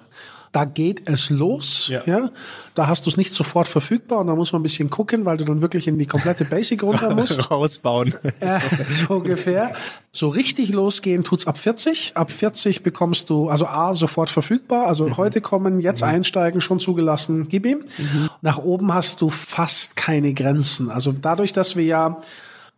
[0.57, 2.00] Da geht es los, Ja.
[2.07, 2.30] ja.
[2.74, 5.36] Da hast du es nicht sofort verfügbar und da muss man ein bisschen gucken, weil
[5.36, 7.50] du dann wirklich in die komplette Basic runter musst.
[7.50, 8.14] Rausbauen.
[8.40, 9.74] äh, so ungefähr.
[10.12, 12.12] So richtig losgehen tut's ab 40.
[12.14, 14.86] Ab 40 bekommst du, also A, sofort verfügbar.
[14.86, 15.16] Also Mhm.
[15.18, 17.84] heute kommen, jetzt einsteigen, schon zugelassen, gib ihm.
[18.40, 20.90] Nach oben hast du fast keine Grenzen.
[20.90, 22.22] Also dadurch, dass wir ja,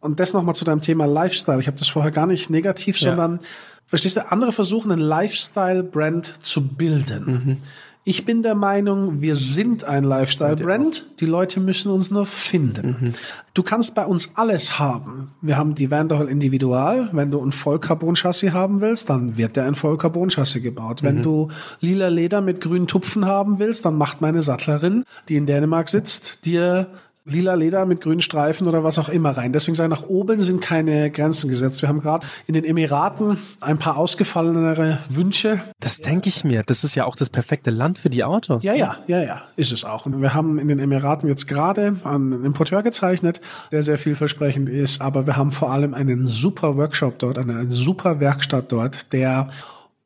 [0.01, 3.11] und das nochmal zu deinem Thema Lifestyle, ich habe das vorher gar nicht negativ, Ja.
[3.11, 3.41] sondern,
[3.87, 7.25] verstehst du, andere versuchen, einen Lifestyle-Brand zu bilden.
[7.27, 7.57] Mhm.
[8.05, 11.05] Ich bin der Meinung, wir sind ein Lifestyle-Brand.
[11.21, 12.97] Die Leute müssen uns nur finden.
[12.99, 13.13] Mhm.
[13.53, 15.33] Du kannst bei uns alles haben.
[15.43, 17.11] Wir haben die Vanderhall Individual.
[17.13, 21.03] Wenn du ein Vollcarbon-Chassis haben willst, dann wird der ein Vollcarbon-Chassis gebaut.
[21.03, 21.07] Mhm.
[21.07, 21.49] Wenn du
[21.81, 26.47] lila Leder mit grünen Tupfen haben willst, dann macht meine Sattlerin, die in Dänemark sitzt,
[26.47, 26.87] dir
[27.29, 29.53] lila Leder mit grünen Streifen oder was auch immer rein.
[29.53, 31.83] Deswegen sage ich, nach oben sind keine Grenzen gesetzt.
[31.83, 35.61] Wir haben gerade in den Emiraten ein paar ausgefallenere Wünsche.
[35.81, 36.63] Das denke ich mir.
[36.65, 38.65] Das ist ja auch das perfekte Land für die Autos.
[38.65, 40.07] Ja, ja, ja, ja, ist es auch.
[40.07, 43.41] Und wir haben in den Emiraten jetzt gerade einen Importeur gezeichnet,
[43.73, 47.71] der sehr vielversprechend ist, aber wir haben vor allem einen super Workshop dort, eine, eine
[47.71, 49.51] super Werkstatt dort, der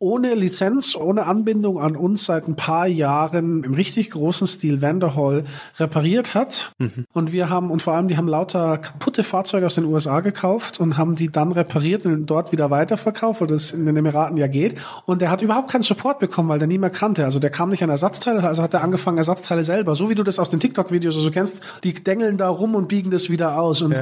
[0.02, 5.44] ohne Lizenz, ohne Anbindung an uns seit ein paar Jahren im richtig großen Stil Vanderhall
[5.78, 6.72] repariert hat.
[7.12, 10.80] Und wir haben, und vor allem, die haben lauter kaputte Fahrzeuge aus den USA gekauft
[10.80, 14.48] und haben die dann repariert und dort wieder weiterverkauft, weil das in den Emiraten ja
[14.48, 14.76] geht.
[15.06, 17.24] Und der hat überhaupt keinen Support bekommen, weil der nie mehr kannte.
[17.24, 20.24] Also der kam nicht an Ersatzteile, also hat er angefangen, Ersatzteile selber, so wie du
[20.24, 23.82] das aus den TikTok-Videos so kennst, die dengeln da rum und biegen das wieder aus.
[23.82, 23.94] Und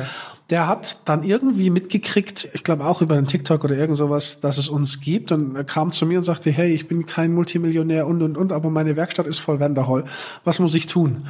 [0.49, 4.59] der hat dann irgendwie mitgekriegt, ich glaube auch über den TikTok oder irgend sowas, dass
[4.59, 8.07] es uns gibt und er kam zu mir und sagte, hey, ich bin kein Multimillionär
[8.07, 10.05] und und und, aber meine Werkstatt ist voll Vanderhall.
[10.45, 11.25] Was muss ich tun?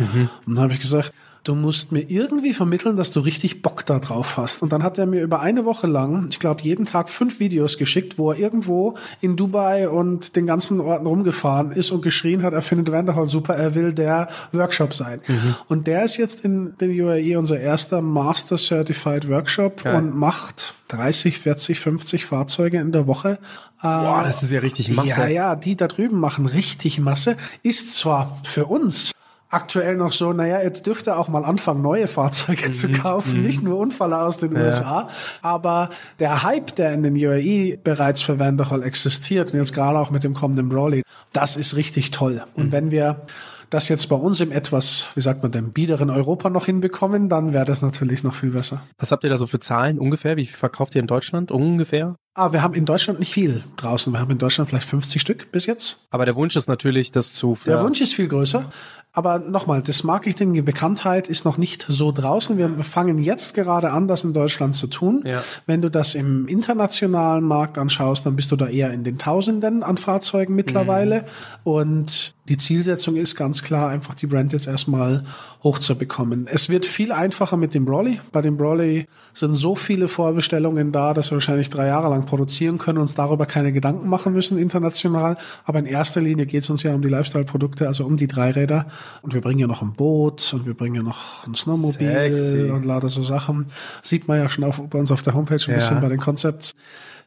[0.46, 1.12] Und dann habe ich gesagt,
[1.44, 4.62] du musst mir irgendwie vermitteln, dass du richtig Bock da drauf hast.
[4.62, 7.78] Und dann hat er mir über eine Woche lang, ich glaube, jeden Tag fünf Videos
[7.78, 12.52] geschickt, wo er irgendwo in Dubai und den ganzen Orten rumgefahren ist und geschrien hat,
[12.52, 15.20] er findet Vanderhall super, er will der Workshop sein.
[15.68, 19.96] Und der ist jetzt in den UAE unser erster Master Certified Workshop Geil.
[19.96, 23.38] und macht 30, 40, 50 Fahrzeuge in der Woche.
[23.82, 25.20] Boah, das ist ja richtig Masse.
[25.20, 27.36] Ja, ja, die da drüben machen richtig Masse.
[27.62, 29.12] Ist zwar für uns
[29.50, 33.62] aktuell noch so, naja, jetzt dürfte auch mal anfangen, neue Fahrzeuge Mhm, zu kaufen, nicht
[33.62, 35.08] nur Unfälle aus den USA,
[35.42, 40.10] aber der Hype, der in den UAE bereits für Vanderhall existiert und jetzt gerade auch
[40.10, 42.42] mit dem kommenden Brawley, das ist richtig toll.
[42.54, 42.72] Und Mhm.
[42.72, 43.22] wenn wir
[43.70, 47.52] das jetzt bei uns im etwas, wie sagt man, dem biederen Europa noch hinbekommen, dann
[47.52, 48.82] wäre das natürlich noch viel besser.
[48.98, 50.36] Was habt ihr da so für Zahlen ungefähr?
[50.36, 52.16] Wie viel verkauft ihr in Deutschland ungefähr?
[52.34, 54.12] Ah, wir haben in Deutschland nicht viel draußen.
[54.12, 55.98] Wir haben in Deutschland vielleicht 50 Stück bis jetzt.
[56.10, 58.64] Aber der Wunsch ist natürlich, das zu Der Wunsch ist viel größer.
[59.12, 62.56] Aber nochmal, das Marketing, die Bekanntheit ist noch nicht so draußen.
[62.56, 65.24] Wir fangen jetzt gerade an, das in Deutschland zu tun.
[65.26, 65.42] Ja.
[65.66, 69.82] Wenn du das im internationalen Markt anschaust, dann bist du da eher in den Tausenden
[69.82, 71.24] an Fahrzeugen mittlerweile.
[71.64, 75.24] Und die Zielsetzung ist ganz klar, einfach die Brand jetzt erstmal
[75.62, 76.48] hochzubekommen.
[76.50, 78.20] Es wird viel einfacher mit dem Brawley.
[78.32, 82.78] Bei dem Brawley sind so viele Vorbestellungen da, dass wir wahrscheinlich drei Jahre lang produzieren
[82.78, 85.36] können, uns darüber keine Gedanken machen müssen international.
[85.64, 88.86] Aber in erster Linie geht es uns ja um die Lifestyle-Produkte, also um die Dreiräder.
[89.22, 92.70] Und wir bringen ja noch ein Boot und wir bringen ja noch ein Snowmobil Sexy.
[92.70, 93.66] und lauter so Sachen.
[94.02, 95.74] Sieht man ja schon auf, bei uns auf der Homepage ein Ja.
[95.76, 96.72] bisschen bei den Concepts.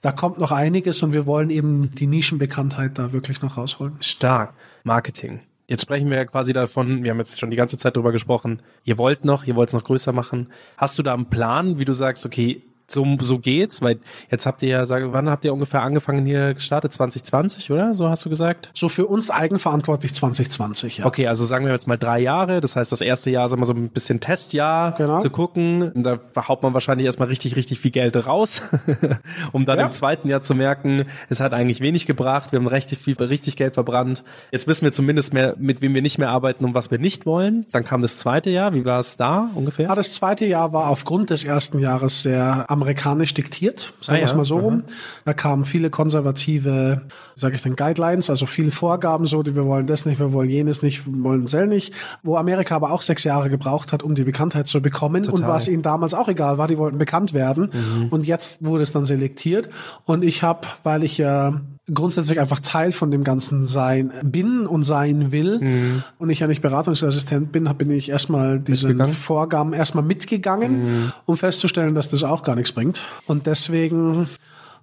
[0.02, 3.94] Da kommt noch einiges und wir wollen eben die Nischenbekanntheit da wirklich noch rausholen.
[4.02, 4.54] Stark.
[4.84, 5.40] Marketing.
[5.68, 8.60] Jetzt sprechen wir ja quasi davon, wir haben jetzt schon die ganze Zeit drüber gesprochen,
[8.84, 10.48] ihr wollt noch, ihr wollt es noch größer machen.
[10.76, 13.82] Hast du da einen Plan, wie du sagst, okay, so, so geht's?
[13.82, 16.94] Weil jetzt habt ihr ja, sag, wann habt ihr ungefähr angefangen hier gestartet?
[16.94, 17.94] 2020, oder?
[17.94, 18.72] So hast du gesagt?
[18.74, 21.06] So für uns eigenverantwortlich 2020, ja.
[21.06, 22.62] Okay, also sagen wir jetzt mal drei Jahre.
[22.62, 25.20] Das heißt, das erste Jahr ist immer so ein bisschen Testjahr Genau.
[25.20, 25.92] zu gucken.
[25.92, 28.62] Und da haut man wahrscheinlich erstmal richtig, richtig viel Geld raus,
[29.52, 29.86] um dann Ja.
[29.86, 32.52] im zweiten Jahr zu merken, es hat eigentlich wenig gebracht.
[32.52, 34.24] Wir haben richtig viel, richtig Geld verbrannt.
[34.52, 37.26] Jetzt wissen wir zumindest mehr, mit wem wir nicht mehr arbeiten und was wir nicht
[37.26, 37.66] wollen.
[37.72, 38.74] Dann kam das zweite Jahr.
[38.74, 39.88] Wie war es da ungefähr?
[39.88, 44.26] Ja, das zweite Jahr war aufgrund des ersten Jahres sehr amerikanisch diktiert, sagen Ah, wir
[44.26, 44.84] es mal so rum.
[45.26, 47.02] Da kamen viele konservative,
[47.36, 50.50] sage ich denn, Guidelines, also viele Vorgaben so, die wir wollen das nicht, wir wollen
[50.50, 51.94] jenes nicht, wir wollen das nicht.
[52.24, 55.68] Wo Amerika aber auch sechs Jahre gebraucht hat, um die Bekanntheit zu bekommen und was
[55.68, 57.72] ihnen damals auch egal war, die wollten bekannt werden.
[57.74, 58.08] Mhm.
[58.10, 59.70] Und jetzt wurde es dann selektiert.
[60.06, 61.62] Und ich habe, weil ich ja
[61.94, 66.04] grundsätzlich einfach Teil von dem Ganzen sein bin und sein will Mhm.
[66.18, 69.14] und ich ja nicht Beratungsassistent bin, bin ich erstmal diesen Mitgegangen?
[69.14, 73.04] Vorgaben erstmal mitgegangen, um festzustellen, dass das auch gar nichts bringt.
[73.28, 74.30] Und deswegen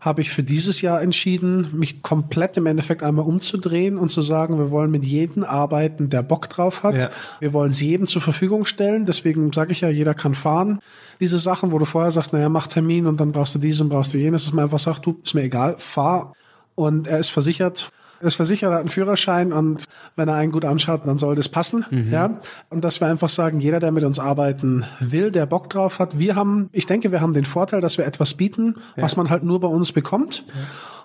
[0.00, 4.58] habe ich für dieses Jahr entschieden, mich komplett im Endeffekt einmal umzudrehen und zu sagen,
[4.58, 6.94] wir wollen mit jedem arbeiten, der Bock drauf hat.
[6.94, 7.10] Ja.
[7.38, 9.04] Wir wollen es jedem zur Verfügung stellen.
[9.04, 10.80] Deswegen sage ich ja, jeder kann fahren.
[11.20, 13.90] Diese Sachen, wo du vorher sagst, naja, mach Termin und dann brauchst du dies und
[13.90, 16.32] brauchst du jenes, dass man einfach sagt, du, ist mir egal, fahr.
[16.74, 17.92] Und er ist versichert.
[18.20, 21.48] Ist versichert, er hat einen Führerschein und wenn er einen gut anschaut, dann soll das
[21.48, 21.86] passen.
[22.10, 22.38] Ja.
[22.68, 26.18] Und dass wir einfach sagen, jeder, der mit uns arbeiten will, der Bock drauf hat,
[26.18, 29.42] wir haben, ich denke, wir haben den Vorteil, dass wir etwas bieten, was man halt
[29.42, 30.44] nur bei uns bekommt.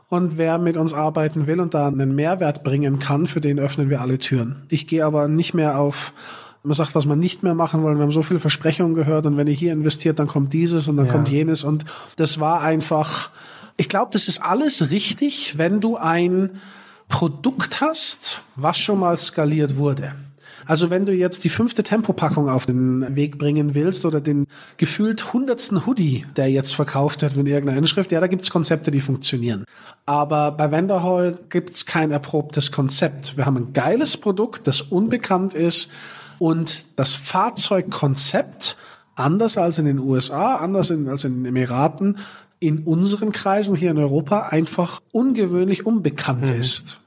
[0.09, 3.89] Und wer mit uns arbeiten will und da einen Mehrwert bringen kann, für den öffnen
[3.89, 4.63] wir alle Türen.
[4.70, 6.13] Ich gehe aber nicht mehr auf
[6.66, 7.97] man sagt, was man nicht mehr machen wollen.
[7.97, 10.97] Wir haben so viele Versprechungen gehört und wenn ihr hier investiert, dann kommt dieses und
[10.97, 11.11] dann Ja.
[11.11, 11.86] kommt jenes und
[12.16, 13.30] das war einfach,
[13.78, 16.59] ich glaube, das ist alles richtig, wenn du ein
[17.08, 20.14] Produkt hast, was schon mal skaliert wurde.
[20.66, 24.47] Also wenn du jetzt die fünfte Tempopackung auf den Weg bringen willst oder den
[24.78, 29.01] gefühlt hundertsten Hoodie, der jetzt verkauft wird mit irgendeiner Inschrift, ja, da gibt's Konzepte, die
[29.01, 29.66] funktionieren.
[30.06, 33.38] Aber bei Vanderhall gibt's kein erprobtes Konzept.
[33.38, 35.89] Wir haben ein geiles Produkt, das unbekannt ist
[36.39, 38.78] und das Fahrzeugkonzept,
[39.16, 42.18] anders als in den USA, anders in, als in den Emiraten,
[42.68, 47.01] in unseren Kreisen hier in Europa einfach ungewöhnlich unbekannt ist.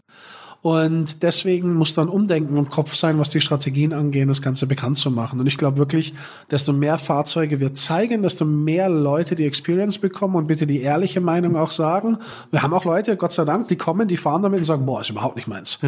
[0.60, 4.96] Und deswegen muss dann Umdenken im Kopf sein, was die Strategien angehen, das Ganze bekannt
[4.96, 5.38] zu machen.
[5.38, 6.14] Und ich glaube wirklich,
[6.50, 11.20] desto mehr Fahrzeuge wir zeigen, desto mehr Leute die Experience bekommen und bitte die ehrliche
[11.20, 12.18] Meinung auch sagen.
[12.50, 15.00] Wir haben auch Leute, Gott sei Dank, die kommen, die fahren damit und sagen, boah,
[15.00, 15.78] ist überhaupt nicht meins.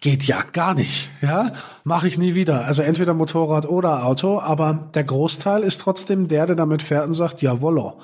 [0.00, 1.10] Geht ja gar nicht.
[1.20, 1.52] Ja,
[1.82, 2.64] mache ich nie wieder.
[2.64, 7.14] Also entweder Motorrad oder Auto, aber der Großteil ist trotzdem der, der damit fährt und
[7.14, 7.98] sagt, jawollo.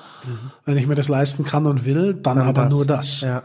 [0.65, 3.21] Wenn ich mir das leisten kann und will, dann, aber nur das.
[3.21, 3.43] Ja.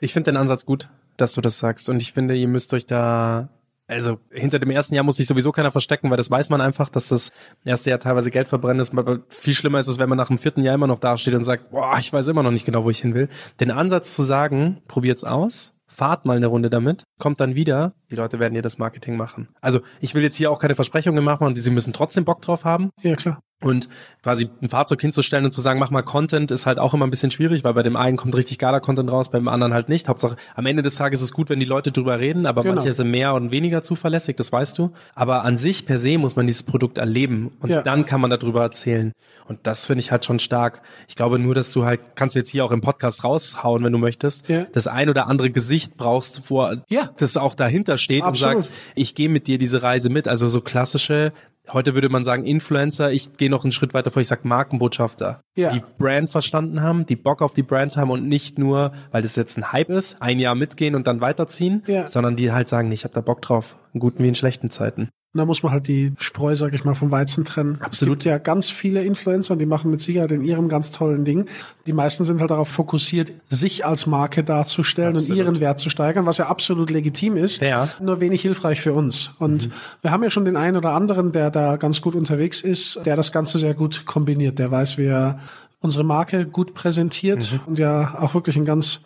[0.00, 1.88] Ich finde den Ansatz gut, dass du das sagst.
[1.88, 3.48] Und ich finde, ihr müsst euch da,
[3.86, 6.88] also hinter dem ersten Jahr muss sich sowieso keiner verstecken, weil das weiß man einfach,
[6.88, 7.30] dass das
[7.64, 8.96] erste Jahr teilweise Geld verbrennen ist.
[8.96, 11.44] Aber viel schlimmer ist es, wenn man nach dem vierten Jahr immer noch dasteht und
[11.44, 13.28] sagt, boah, ich weiß immer noch nicht genau, wo ich hin will.
[13.60, 18.16] Den Ansatz zu sagen, probiert's aus, fahrt mal eine Runde damit, kommt dann wieder, die
[18.16, 19.48] Leute werden ihr das Marketing machen.
[19.60, 22.64] Also ich will jetzt hier auch keine Versprechungen machen und sie müssen trotzdem Bock drauf
[22.64, 22.90] haben.
[23.02, 23.40] Ja, klar.
[23.62, 23.88] Und
[24.22, 27.10] quasi ein Fahrzeug hinzustellen und zu sagen, mach mal Content, ist halt auch immer ein
[27.10, 30.08] bisschen schwierig, weil bei dem einen kommt richtig geiler Content raus, beim anderen halt nicht.
[30.08, 32.74] Hauptsache, am Ende des Tages ist es gut, wenn die Leute drüber reden, aber Genau.
[32.74, 34.92] manche sind mehr und weniger zuverlässig, das weißt du.
[35.14, 37.80] Aber an sich per se muss man dieses Produkt erleben und Ja.
[37.80, 39.12] dann kann man darüber erzählen.
[39.48, 40.82] Und das finde ich halt schon stark.
[41.08, 43.92] Ich glaube nur, dass du halt, kannst du jetzt hier auch im Podcast raushauen, wenn
[43.92, 44.64] du möchtest, Ja.
[44.72, 47.10] das ein oder andere Gesicht brauchst, wo Ja.
[47.16, 48.56] das auch dahinter steht Absolut.
[48.56, 50.28] und sagt, ich gehe mit dir diese Reise mit.
[50.28, 51.32] Also so klassische,
[51.72, 55.40] heute würde man sagen Influencer, ich gehe noch einen Schritt weiter vor, ich sag Markenbotschafter,
[55.56, 55.72] Ja.
[55.72, 59.36] die Brand verstanden haben, die Bock auf die Brand haben und nicht nur, weil das
[59.36, 62.06] jetzt ein Hype ist, ein Jahr mitgehen und dann weiterziehen, Ja.
[62.08, 65.08] sondern die halt sagen, ich habe da Bock drauf, in guten wie in schlechten Zeiten.
[65.36, 67.76] Und da muss man halt die Spreu, sag ich mal, vom Weizen trennen.
[67.80, 68.20] Absolut.
[68.20, 71.26] Es gibt ja ganz viele Influencer und die machen mit Sicherheit in ihrem ganz tollen
[71.26, 71.44] Ding.
[71.86, 75.30] Die meisten sind halt darauf fokussiert, sich als Marke darzustellen Absolut.
[75.30, 77.60] und ihren Wert zu steigern, was ja absolut legitim ist.
[77.60, 77.90] Ja.
[78.00, 79.32] Nur wenig hilfreich für uns.
[79.38, 79.68] Und
[80.00, 83.14] wir haben ja schon den einen oder anderen, der da ganz gut unterwegs ist, der
[83.14, 84.58] das Ganze sehr gut kombiniert.
[84.58, 85.38] Der weiß, wie er
[85.80, 89.02] unsere Marke gut präsentiert und ja auch wirklich in ganz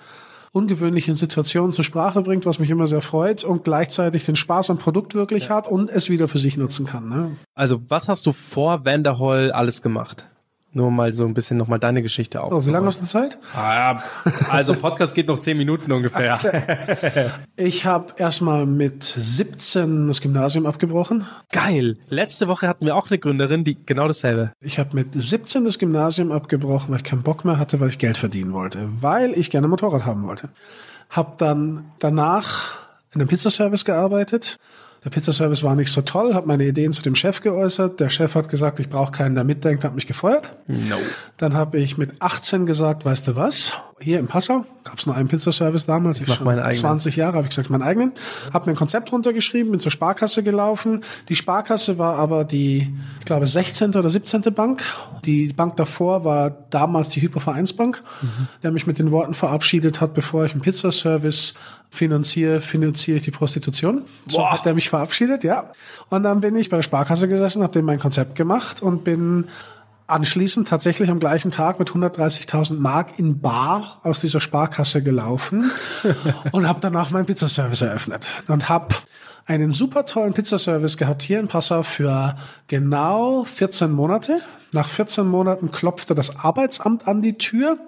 [0.53, 4.79] ungewöhnlichen Situationen zur Sprache bringt, was mich immer sehr freut und gleichzeitig den Spaß am
[4.79, 7.09] Produkt wirklich hat und es wieder für sich nutzen kann.
[7.09, 7.37] Ne?
[7.55, 10.27] Also, was hast du vor Vanderhall alles gemacht?
[10.73, 12.53] Nur mal so ein bisschen nochmal deine Geschichte auf.
[12.53, 13.39] Oh, wie lange hast du Zeit?
[13.55, 14.01] Ah,
[14.49, 16.39] also, Podcast geht noch zehn Minuten ungefähr.
[17.57, 21.27] Ich habe erstmal mit 17 das Gymnasium abgebrochen.
[21.51, 21.97] Geil.
[22.09, 24.53] Letzte Woche hatten wir auch eine Gründerin, die genau dasselbe.
[24.61, 27.99] Ich habe mit 17 das Gymnasium abgebrochen, weil ich keinen Bock mehr hatte, weil ich
[27.99, 30.51] Geld verdienen wollte, weil ich gerne Motorrad haben wollte.
[31.11, 32.77] Hab dann danach
[33.13, 34.59] in einem Pizzaservice gearbeitet.
[35.03, 38.01] Der Pizzaservice war nicht so toll, habe meine Ideen zu dem Chef geäußert.
[38.01, 40.55] Der Chef hat gesagt, ich brauche keinen, der mitdenkt, hat mich gefeuert.
[40.67, 40.97] No.
[41.39, 43.73] Dann habe ich mit 18 gesagt, weißt du was?
[44.03, 46.21] Hier in Passau gab es nur einen Pizzaservice damals.
[46.21, 46.81] Ich mach schon meinen eigenen.
[46.81, 48.13] 20 Jahre habe ich gesagt, meinen eigenen.
[48.53, 51.05] Habe mir ein Konzept runtergeschrieben, bin zur Sparkasse gelaufen.
[51.29, 53.95] Die Sparkasse war aber die, ich glaube, 16.
[53.97, 54.43] oder 17.
[54.55, 54.85] Bank.
[55.25, 58.03] Die Bank davor war damals die Hypervereinsbank,
[58.63, 61.55] der mich mit den Worten verabschiedet hat, bevor ich einen Pizzaservice
[61.91, 64.03] finanziere, finanziere ich die Prostitution.
[64.27, 64.53] So Boah.
[64.53, 65.73] hat er mich verabschiedet, ja.
[66.09, 69.47] Und dann bin ich bei der Sparkasse gesessen, habe dem mein Konzept gemacht und bin
[70.07, 75.71] anschließend tatsächlich am gleichen Tag mit 130.000 Mark in Bar aus dieser Sparkasse gelaufen
[76.53, 78.97] und habe danach meinen Pizzaservice eröffnet und habe
[79.47, 82.37] einen super tollen Pizzaservice gehabt hier in Passau für
[82.67, 84.41] genau 14 Monate.
[84.73, 87.79] Nach 14 Monaten klopfte das Arbeitsamt an die Tür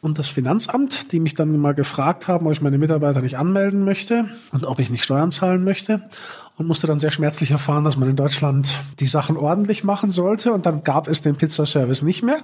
[0.00, 3.84] und das Finanzamt, die mich dann mal gefragt haben, ob ich meine Mitarbeiter nicht anmelden
[3.84, 6.08] möchte und ob ich nicht Steuern zahlen möchte
[6.56, 10.52] und musste dann sehr schmerzlich erfahren, dass man in Deutschland die Sachen ordentlich machen sollte
[10.52, 12.38] und dann gab es den Pizzaservice nicht mehr.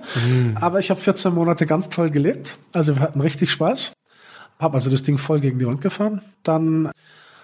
[0.57, 3.93] Aber ich habe 14 Monate ganz toll gelebt, also wir hatten richtig Spaß.
[4.59, 6.23] Habe also das Ding voll gegen die Wand gefahren.
[6.43, 6.91] Dann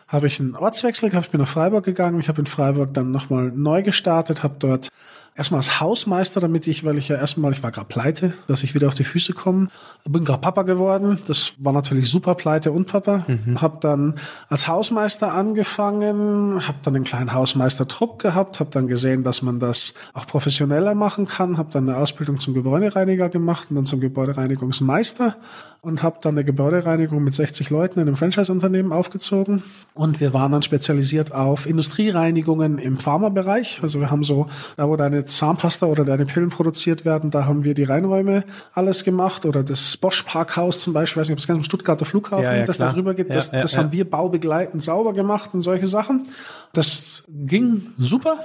[0.08, 2.20] habe ich einen Ortswechsel gehabt, ich bin nach Freiburg gegangen.
[2.20, 4.88] Ich habe in Freiburg dann nochmal neu gestartet, habe dort
[5.34, 8.74] erstmal als Hausmeister, damit ich, weil ich ja erstmal, ich war gerade pleite, dass ich
[8.74, 9.68] wieder auf die Füße komme,
[10.04, 11.18] bin gerade Papa geworden.
[11.26, 13.24] Das war natürlich super pleite und Papa.
[13.56, 14.14] Habe dann
[14.48, 19.94] als Hausmeister angefangen, habe dann einen kleinen Hausmeistertrupp gehabt, habe dann gesehen, dass man das
[20.12, 25.36] auch professioneller machen kann, habe dann eine Ausbildung zum Gebäudereiniger gemacht und dann zum Gebäudereinigungsmeister
[25.82, 29.64] und habe dann eine Gebäudereinigung mit 60 Leuten in einem Franchise-Unternehmen aufgezogen.
[29.94, 33.80] Und wir waren dann spezialisiert auf Industriereinigungen im Pharmabereich.
[33.82, 37.64] Also wir haben so, da wo deine Zahnpasta oder deine Pillen produziert werden, da haben
[37.64, 39.44] wir die Reinräume alles gemacht.
[39.44, 42.54] Oder das Bosch Parkhaus zum Beispiel, weiß nicht, ob es ganz im Stuttgarter Flughafen, Ja,
[42.54, 42.90] ja, das klar.
[42.90, 46.28] da drüber geht, Ja, das, das haben wir baubegleitend sauber gemacht und solche Sachen.
[46.72, 48.36] Das ging super.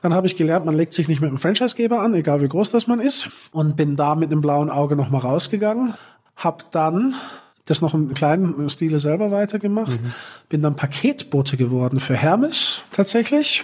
[0.00, 2.70] Dann habe ich gelernt, man legt sich nicht mit einem Franchisegeber an, egal wie groß
[2.70, 3.28] das man ist.
[3.52, 5.92] Und bin da mit einem blauen Auge nochmal rausgegangen.
[6.38, 7.14] Hab dann
[7.68, 9.98] das noch im kleinen Stile selber weitergemacht.
[10.48, 13.62] Bin dann Paketbote geworden für Hermes tatsächlich.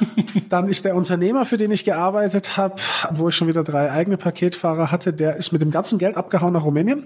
[0.48, 2.76] Dann ist der Unternehmer, für den ich gearbeitet habe,
[3.10, 6.54] wo ich schon wieder drei eigene Paketfahrer hatte, der ist mit dem ganzen Geld abgehauen
[6.54, 7.04] nach Rumänien.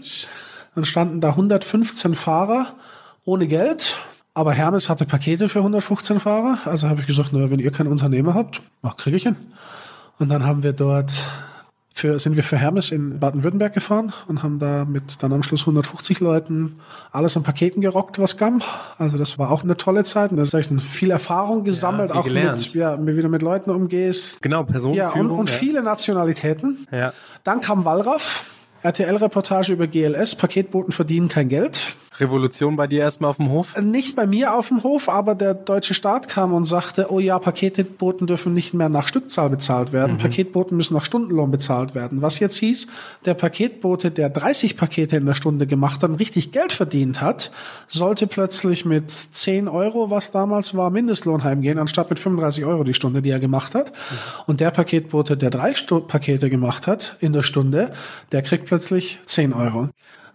[0.75, 2.75] Dann standen da 115 Fahrer
[3.25, 3.99] ohne Geld.
[4.35, 6.59] Aber Hermes hatte Pakete für 115 Fahrer.
[6.65, 8.63] Also habe ich gesagt, naja, wenn ihr keinen Unternehmer habt,
[8.99, 9.37] kriege ich hin.
[10.19, 11.31] Und dann haben wir dort
[11.97, 15.63] für, sind wir für Hermes in Baden-Württemberg gefahren und haben da mit dann am Schluss
[15.63, 16.79] 150 Leuten
[17.11, 18.61] alles an Paketen gerockt, was kam.
[18.99, 20.31] Also das war auch eine tolle Zeit.
[20.31, 22.59] Und da habe ich dann viel Erfahrung gesammelt, viel auch gelernt.
[22.59, 24.43] mit, ja, wie du mit Leuten umgehst.
[24.43, 25.31] Genau, Ja, Personenführung.
[25.31, 26.87] und, und viele Nationalitäten.
[26.93, 27.15] Ja.
[27.45, 28.45] Dann kam Wallraff,
[28.87, 31.97] RTL-Reportage über GLS, Paketboten verdienen kein Geld.
[32.21, 33.77] Revolution bei dir erstmal auf dem Hof.
[33.81, 37.39] Nicht bei mir auf dem Hof, aber der deutsche Staat kam und sagte, oh ja,
[37.39, 40.17] Paketboten dürfen nicht mehr nach Stückzahl bezahlt werden.
[40.17, 42.23] Paketboten müssen nach Stundenlohn bezahlt werden.
[42.23, 42.87] Was jetzt hieß,
[43.25, 47.51] der Paketbote, der 30 Pakete in der Stunde gemacht hat und richtig Geld verdient hat,
[47.87, 52.95] sollte plötzlich mit 10 Euro, was damals war, Mindestlohn heimgehen, anstatt mit 35 Euro die
[52.95, 53.93] Stunde, die er gemacht hat.
[54.47, 57.93] Und der Paketbote, der drei Stu Pakete gemacht hat in der Stunde,
[58.33, 59.89] der kriegt plötzlich 10 Euro.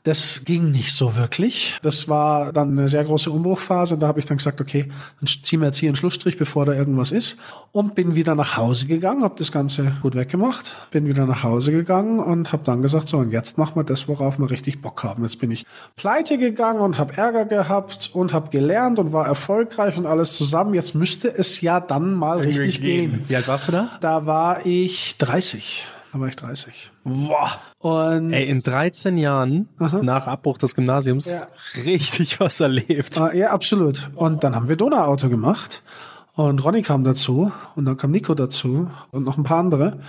[0.04, 1.78] Das ging nicht so wirklich.
[1.84, 4.00] Das war dann eine sehr große Umbruchphase.
[4.00, 4.90] Da habe ich dann gesagt, okay,
[5.20, 7.38] dann ziehen wir jetzt hier einen Schlussstrich, bevor da irgendwas ist.
[7.72, 11.72] Und bin wieder nach Hause gegangen, habe das Ganze gut weggemacht, bin wieder nach Hause
[11.72, 15.04] gegangen und habe dann gesagt, so und jetzt machen wir das, worauf wir richtig Bock
[15.04, 15.22] haben.
[15.22, 20.00] Jetzt bin ich pleite gegangen und habe Ärger gehabt und habe gelernt und war erfolgreich
[20.00, 20.74] und alles zusammen.
[20.74, 23.24] Jetzt müsste es ja dann mal richtig gehen.
[23.28, 23.92] Wie alt warst du da?
[24.02, 25.86] Da war ich 30.
[26.12, 26.92] Da war ich 30.
[27.06, 27.52] Boah.
[27.80, 29.70] Und Ey, in 13 Jahren
[30.02, 31.48] nach Abbruch des Gymnasiums Ja.
[31.86, 33.20] richtig was erlebt.
[33.20, 34.10] Ah, Ja, absolut.
[34.16, 35.84] Und dann haben wir Donauauto gemacht
[36.36, 40.00] Und Ronny kam dazu und dann kam Nico dazu und noch ein paar andere.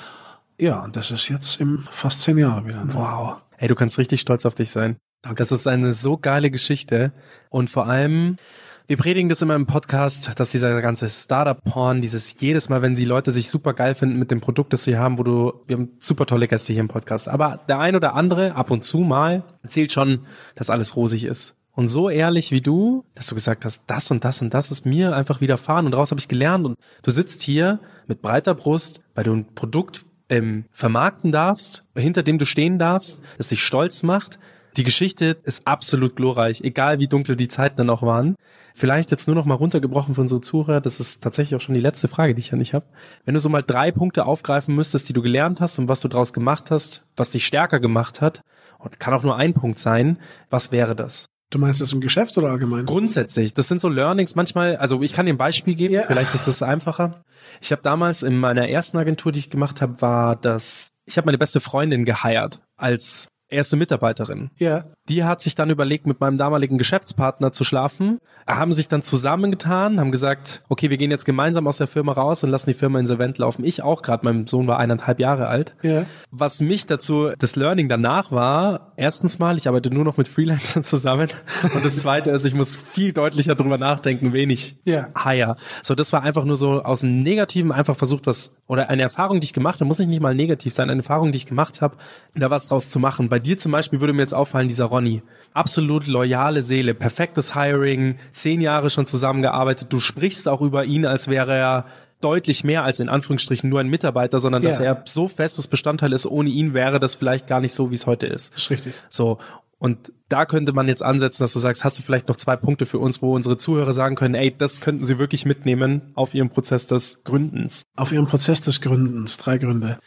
[0.59, 2.83] Ja, und das ist jetzt im fast zehn Jahre wieder.
[2.93, 3.37] Wow.
[3.59, 4.97] Ey, du kannst richtig stolz auf dich sein.
[5.37, 7.13] Das ist eine so geile Geschichte.
[7.51, 8.39] Und vor allem,
[8.87, 13.05] wir predigen das immer im Podcast, dass dieser ganze Startup-Porn, dieses jedes Mal, wenn die
[13.05, 15.91] Leute sich super geil finden mit dem Produkt, das sie haben, wo du, wir haben
[15.99, 17.29] super tolle Gäste hier im Podcast.
[17.29, 21.55] Aber der ein oder andere, ab und zu mal, erzählt schon, dass alles rosig ist.
[21.75, 24.85] Und so ehrlich wie du, dass du gesagt hast, das und das und das ist
[24.85, 29.01] mir einfach widerfahren und daraus habe ich gelernt und du sitzt hier mit breiter Brust,
[29.15, 34.03] weil du ein Produkt ähm, vermarkten darfst, hinter dem du stehen darfst, das dich stolz
[34.03, 34.39] macht.
[34.77, 38.37] Die Geschichte ist absolut glorreich, egal wie dunkel die Zeiten dann auch waren.
[38.75, 41.81] Vielleicht jetzt nur noch mal runtergebrochen für unsere Zuhörer, das ist tatsächlich auch schon die
[41.81, 42.87] letzte Frage, die ich an dich habe.
[43.25, 46.09] Wenn du so mal drei Punkte aufgreifen müsstest, die du gelernt hast und was du
[46.09, 48.43] daraus gemacht hast, was dich stärker gemacht hat,
[48.83, 50.19] und kann auch nur ein Punkt sein,
[50.51, 51.27] was wäre das?
[51.51, 52.87] Du meinst das im Geschäft oder allgemein?
[52.87, 53.53] Grundsätzlich.
[53.53, 54.77] Das sind so Learnings manchmal.
[54.77, 55.93] Also ich kann dir ein Beispiel geben.
[55.93, 56.05] Ja.
[56.05, 57.23] Vielleicht ist das einfacher.
[57.61, 60.89] Ich habe damals in meiner ersten Agentur, die ich gemacht habe, war das.
[61.05, 64.51] Ich habe meine beste Freundin geheiert als erste Mitarbeiterin.
[64.57, 64.87] Ja.
[65.09, 69.99] Die hat sich dann überlegt, mit meinem damaligen Geschäftspartner zu schlafen, haben sich dann zusammengetan,
[69.99, 73.01] haben gesagt, okay, wir gehen jetzt gemeinsam aus der Firma raus und lassen die Firma
[73.01, 73.65] insolvent laufen.
[73.65, 75.75] Ich auch gerade, mein Sohn war eineinhalb Jahre alt.
[75.83, 76.07] Ja.
[76.31, 80.85] Was mich dazu, das Learning danach war, erstens mal, ich arbeite nur noch mit Freelancern
[80.85, 81.29] zusammen
[81.75, 85.09] und das zweite ist, ich muss viel deutlicher drüber nachdenken, wen ich Ja.
[85.21, 85.57] hire.
[85.83, 89.41] So, das war einfach nur so aus dem Negativen einfach versucht, was, oder eine Erfahrung,
[89.41, 91.97] die ich gemacht habe, muss nicht mal negativ sein, eine Erfahrung, die ich gemacht habe,
[92.35, 93.29] da was draus zu machen.
[93.29, 95.23] Bei dir zum Beispiel würde mir jetzt auffallen, dieser Ronny.
[95.55, 99.89] Absolut loyale Seele, perfektes Hiring, zehn Jahre schon zusammengearbeitet.
[99.93, 101.85] Du sprichst auch über ihn, als wäre er
[102.21, 104.85] deutlich mehr als in Anführungsstrichen nur ein Mitarbeiter, sondern dass Ja.
[104.85, 106.25] er so festes Bestandteil ist.
[106.27, 108.55] Ohne ihn wäre das vielleicht gar nicht so, wie es heute ist.
[108.55, 108.95] Das ist richtig.
[109.09, 109.39] So.
[109.79, 112.87] Und da könnte man jetzt ansetzen, dass du sagst, hast du vielleicht noch zwei Punkte
[112.87, 116.51] für uns, wo unsere Zuhörer sagen können, ey, das könnten sie wirklich mitnehmen auf ihrem
[116.51, 117.83] Prozess des Gründens.
[117.97, 119.37] Auf Ihrem Prozess des Gründens.
[119.39, 119.99] Drei Gründe.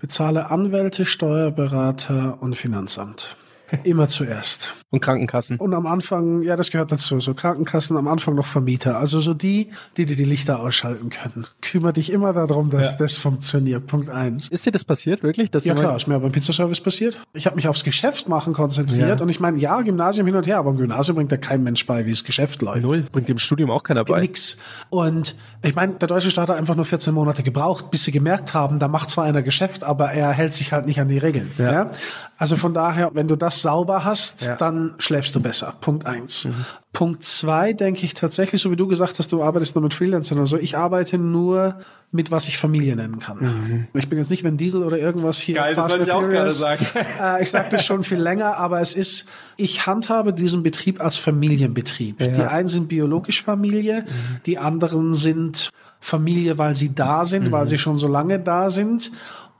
[0.00, 3.34] Bezahle Anwälte, Steuerberater und Finanzamt.
[3.82, 4.74] Immer zuerst.
[4.90, 5.56] Und Krankenkassen.
[5.58, 8.98] Und am Anfang, ja, das gehört dazu, so Krankenkassen, am Anfang noch Vermieter.
[8.98, 11.44] Also so die, die dir die Lichter ausschalten können.
[11.60, 12.96] Kümmer dich immer darum, dass Ja.
[12.98, 13.86] das funktioniert.
[13.86, 14.48] Punkt eins.
[14.48, 15.50] Ist dir das passiert, wirklich?
[15.50, 17.16] Dass Ja klar, ist mir beim Pizzaservice passiert.
[17.32, 19.22] Ich habe mich aufs Geschäft machen konzentriert Ja.
[19.22, 21.84] und ich meine, ja, Gymnasium hin und her, aber im Gymnasium bringt ja kein Mensch
[21.86, 22.82] bei, wie das Geschäft läuft.
[22.82, 23.04] Null.
[23.10, 24.20] Bringt dem Studium auch keiner bei.
[24.20, 24.56] Nix.
[24.90, 28.54] Und ich meine, der deutsche Staat hat einfach nur 14 Monate gebraucht, bis sie gemerkt
[28.54, 31.50] haben, da macht zwar einer Geschäft, aber er hält sich halt nicht an die Regeln.
[31.58, 31.72] Ja.
[31.72, 31.90] Ja.
[32.36, 34.56] Also von daher, wenn du das sauber hast, Ja.
[34.56, 35.72] dann schläfst du besser.
[35.80, 36.48] Punkt eins.
[36.92, 40.38] Punkt zwei denke ich tatsächlich, so wie du gesagt hast, du arbeitest nur mit Freelancern
[40.38, 40.56] oder so.
[40.56, 41.80] Ich arbeite nur
[42.10, 43.88] mit, was ich Familie nennen kann.
[43.94, 45.54] Ich bin jetzt nicht Diesel oder irgendwas hier.
[45.56, 45.58] Mhm.
[45.58, 46.86] Geil, das wollte ich auch gerade sagen.
[47.20, 49.26] Äh, ich sage das schon viel länger, aber es ist,
[49.56, 52.20] ich handhabe diesen Betrieb als Familienbetrieb.
[52.20, 52.28] Ja.
[52.28, 54.04] Die einen sind biologisch Familie,
[54.46, 55.70] die anderen sind
[56.00, 59.10] Familie, weil sie da sind, weil sie schon so lange da sind.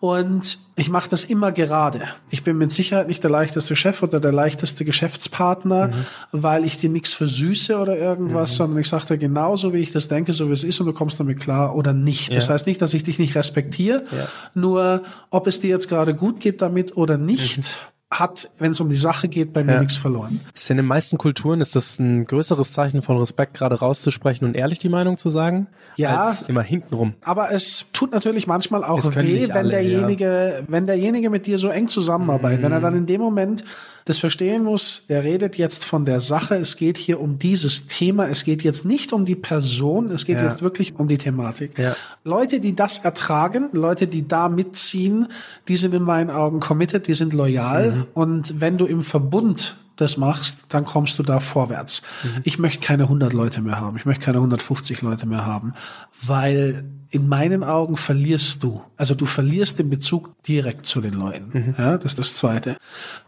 [0.00, 2.02] Und ich mache das immer gerade.
[2.28, 5.92] Ich bin mit Sicherheit nicht der leichteste Chef oder der leichteste Geschäftspartner,
[6.30, 10.08] weil ich dir nichts versüße oder irgendwas, sondern ich sage dir genauso, wie ich das
[10.08, 12.36] denke, so wie es ist und du kommst damit klar oder nicht.
[12.36, 12.52] Das Ja.
[12.54, 14.04] heißt nicht, dass ich dich nicht respektiere,
[14.52, 17.78] nur ob es dir jetzt gerade gut geht damit oder nicht,
[18.18, 19.78] hat, wenn es um die Sache geht, bei mir Ja.
[19.80, 20.40] nichts verloren.
[20.54, 24.54] Ist in den meisten Kulturen ist das ein größeres Zeichen von Respekt, gerade rauszusprechen und
[24.54, 26.16] ehrlich die Meinung zu sagen, Ja.
[26.16, 27.14] als immer hintenrum.
[27.22, 31.68] Aber es tut natürlich manchmal auch weh, wenn alle, derjenige, wenn derjenige mit dir so
[31.68, 33.64] eng zusammenarbeitet, wenn er dann in dem Moment
[34.06, 38.28] das verstehen muss, der redet jetzt von der Sache, es geht hier um dieses Thema,
[38.28, 40.44] es geht jetzt nicht um die Person, es geht Ja.
[40.44, 41.78] jetzt wirklich um die Thematik.
[41.78, 41.96] Ja.
[42.22, 45.28] Leute, die das ertragen, Leute, die da mitziehen,
[45.68, 50.16] die sind in meinen Augen committed, die sind loyal und wenn du im Verbund das
[50.16, 52.02] machst, dann kommst du da vorwärts.
[52.42, 53.96] Ich möchte keine 100 Leute mehr haben.
[53.96, 55.74] Ich möchte keine 150 Leute mehr haben,
[56.22, 58.82] weil in meinen Augen verlierst du.
[58.96, 61.74] Also du verlierst den Bezug direkt zu den Leuten.
[61.78, 62.76] Ja, das ist das Zweite.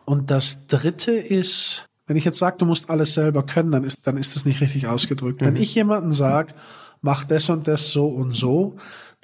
[0.04, 3.98] Und das Dritte ist, wenn ich jetzt sage, du musst alles selber können, dann ist,
[4.02, 5.40] dann ist das nicht richtig ausgedrückt.
[5.40, 6.54] Wenn ich jemanden sage,
[7.00, 8.76] mach das und das so und so,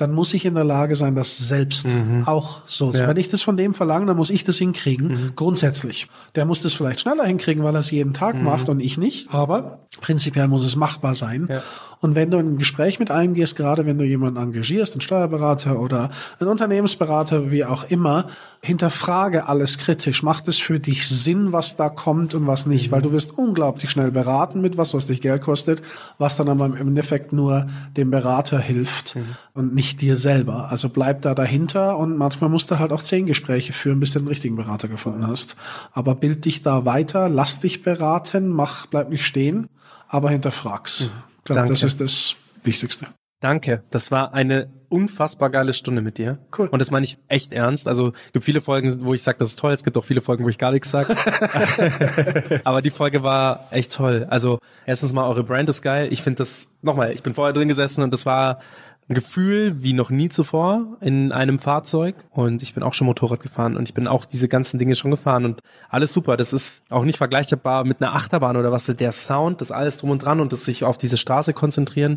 [0.02, 1.86] dann muss ich in der Lage sein, das selbst
[2.26, 2.92] auch so.
[2.92, 3.06] Ja.
[3.06, 6.08] Wenn ich das von dem verlange, dann muss ich das hinkriegen, grundsätzlich.
[6.34, 9.32] Der muss das vielleicht schneller hinkriegen, weil er es jeden Tag macht und ich nicht,
[9.32, 11.46] aber prinzipiell muss es machbar sein.
[11.48, 11.62] Ja.
[12.00, 15.02] Und wenn du in ein Gespräch mit einem gehst, gerade wenn du jemanden engagierst, einen
[15.02, 18.26] Steuerberater oder einen Unternehmensberater, wie auch immer,
[18.60, 20.22] hinterfrage alles kritisch.
[20.22, 22.92] Macht es für dich Sinn, was da kommt und was nicht?
[22.92, 25.82] Weil du wirst unglaublich schnell beraten mit was, was dich Geld kostet,
[26.18, 29.16] was dann aber im Endeffekt nur dem Berater hilft
[29.54, 30.70] und nicht dir selber.
[30.70, 34.20] Also bleib da dahinter und manchmal musst du halt auch zehn Gespräche führen, bis du
[34.20, 35.56] den richtigen Berater gefunden hast.
[35.92, 39.68] Aber bild dich da weiter, lass dich beraten, mach, bleib nicht stehen,
[40.08, 41.10] aber hinterfrag's.
[41.38, 43.06] Ich glaube, das ist das Wichtigste.
[43.42, 43.82] Danke.
[43.90, 46.38] Das war eine unfassbar geile Stunde mit dir.
[46.56, 46.68] Cool.
[46.68, 47.88] Und das meine ich echt ernst.
[47.88, 49.72] Also es gibt viele Folgen, wo ich sage, das ist toll.
[49.72, 51.16] Es gibt auch viele Folgen, wo ich gar nichts sage.
[52.64, 54.28] Aber die Folge war echt toll.
[54.30, 56.08] Also erstens mal, eure Brand ist geil.
[56.12, 58.60] Ich finde das, nochmal, ich bin vorher drin gesessen und das war
[59.08, 63.76] Gefühl wie noch nie zuvor in einem Fahrzeug und ich bin auch schon Motorrad gefahren
[63.76, 66.36] und ich bin auch diese ganzen Dinge schon gefahren und alles super.
[66.36, 68.86] Das ist auch nicht vergleichbar mit einer Achterbahn oder was.
[68.86, 72.16] Der Sound, das alles drum und dran und das sich auf diese Straße konzentrieren,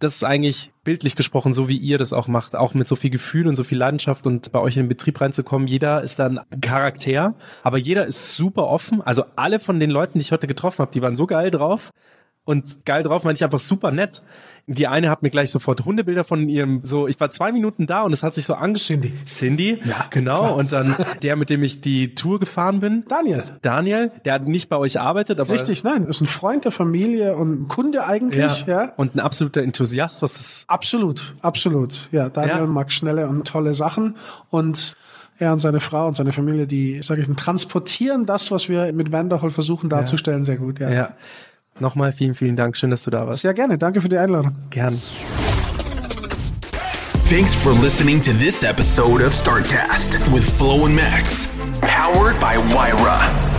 [0.00, 3.10] das ist eigentlich bildlich gesprochen so, wie ihr das auch macht, auch mit so viel
[3.10, 5.68] Gefühl und so viel Leidenschaft und bei euch in den Betrieb reinzukommen.
[5.68, 9.02] Jeder ist dann Charakter, aber jeder ist super offen.
[9.02, 11.90] Also alle von den Leuten, die ich heute getroffen habe, die waren so geil drauf.
[12.44, 14.22] Und geil drauf meine ich einfach super nett.
[14.74, 18.02] Die eine hat mir gleich sofort Hundebilder von ihrem, so, ich war zwei Minuten da
[18.02, 19.12] und es hat sich so angeschrieben.
[19.24, 19.24] Cindy.
[19.26, 19.88] Cindy?
[19.88, 20.38] Ja, genau.
[20.38, 20.56] klar.
[20.56, 23.04] Und dann der, mit dem ich die Tour gefahren bin.
[23.08, 23.44] Daniel.
[23.62, 25.52] Daniel, der hat nicht bei euch arbeitet, aber.
[25.52, 28.84] Richtig, nein, ist ein Freund der Familie und ein Kunde eigentlich, ja.
[28.84, 28.92] Ja.
[28.96, 32.08] Und ein absoluter Enthusiast, was das Absolut, absolut.
[32.12, 32.66] Ja, Daniel Ja.
[32.66, 34.16] mag schnelle und tolle Sachen
[34.50, 34.96] und
[35.38, 39.10] er und seine Frau und seine Familie, die, sage ich, transportieren das, was wir mit
[39.10, 40.78] Vanderhol versuchen darzustellen, sehr gut.
[40.78, 40.90] Ja.
[40.90, 41.14] Ja.
[41.80, 42.76] Nochmal vielen, vielen Dank.
[42.76, 43.42] Schön, dass du da warst.
[43.42, 43.78] Sehr gerne.
[43.78, 44.54] Danke für die Einladung.
[44.70, 45.00] Gern.
[47.28, 51.48] Thanks for listening to this episode of Startcast with Flo and Max,
[51.80, 53.49] powered by Wyra.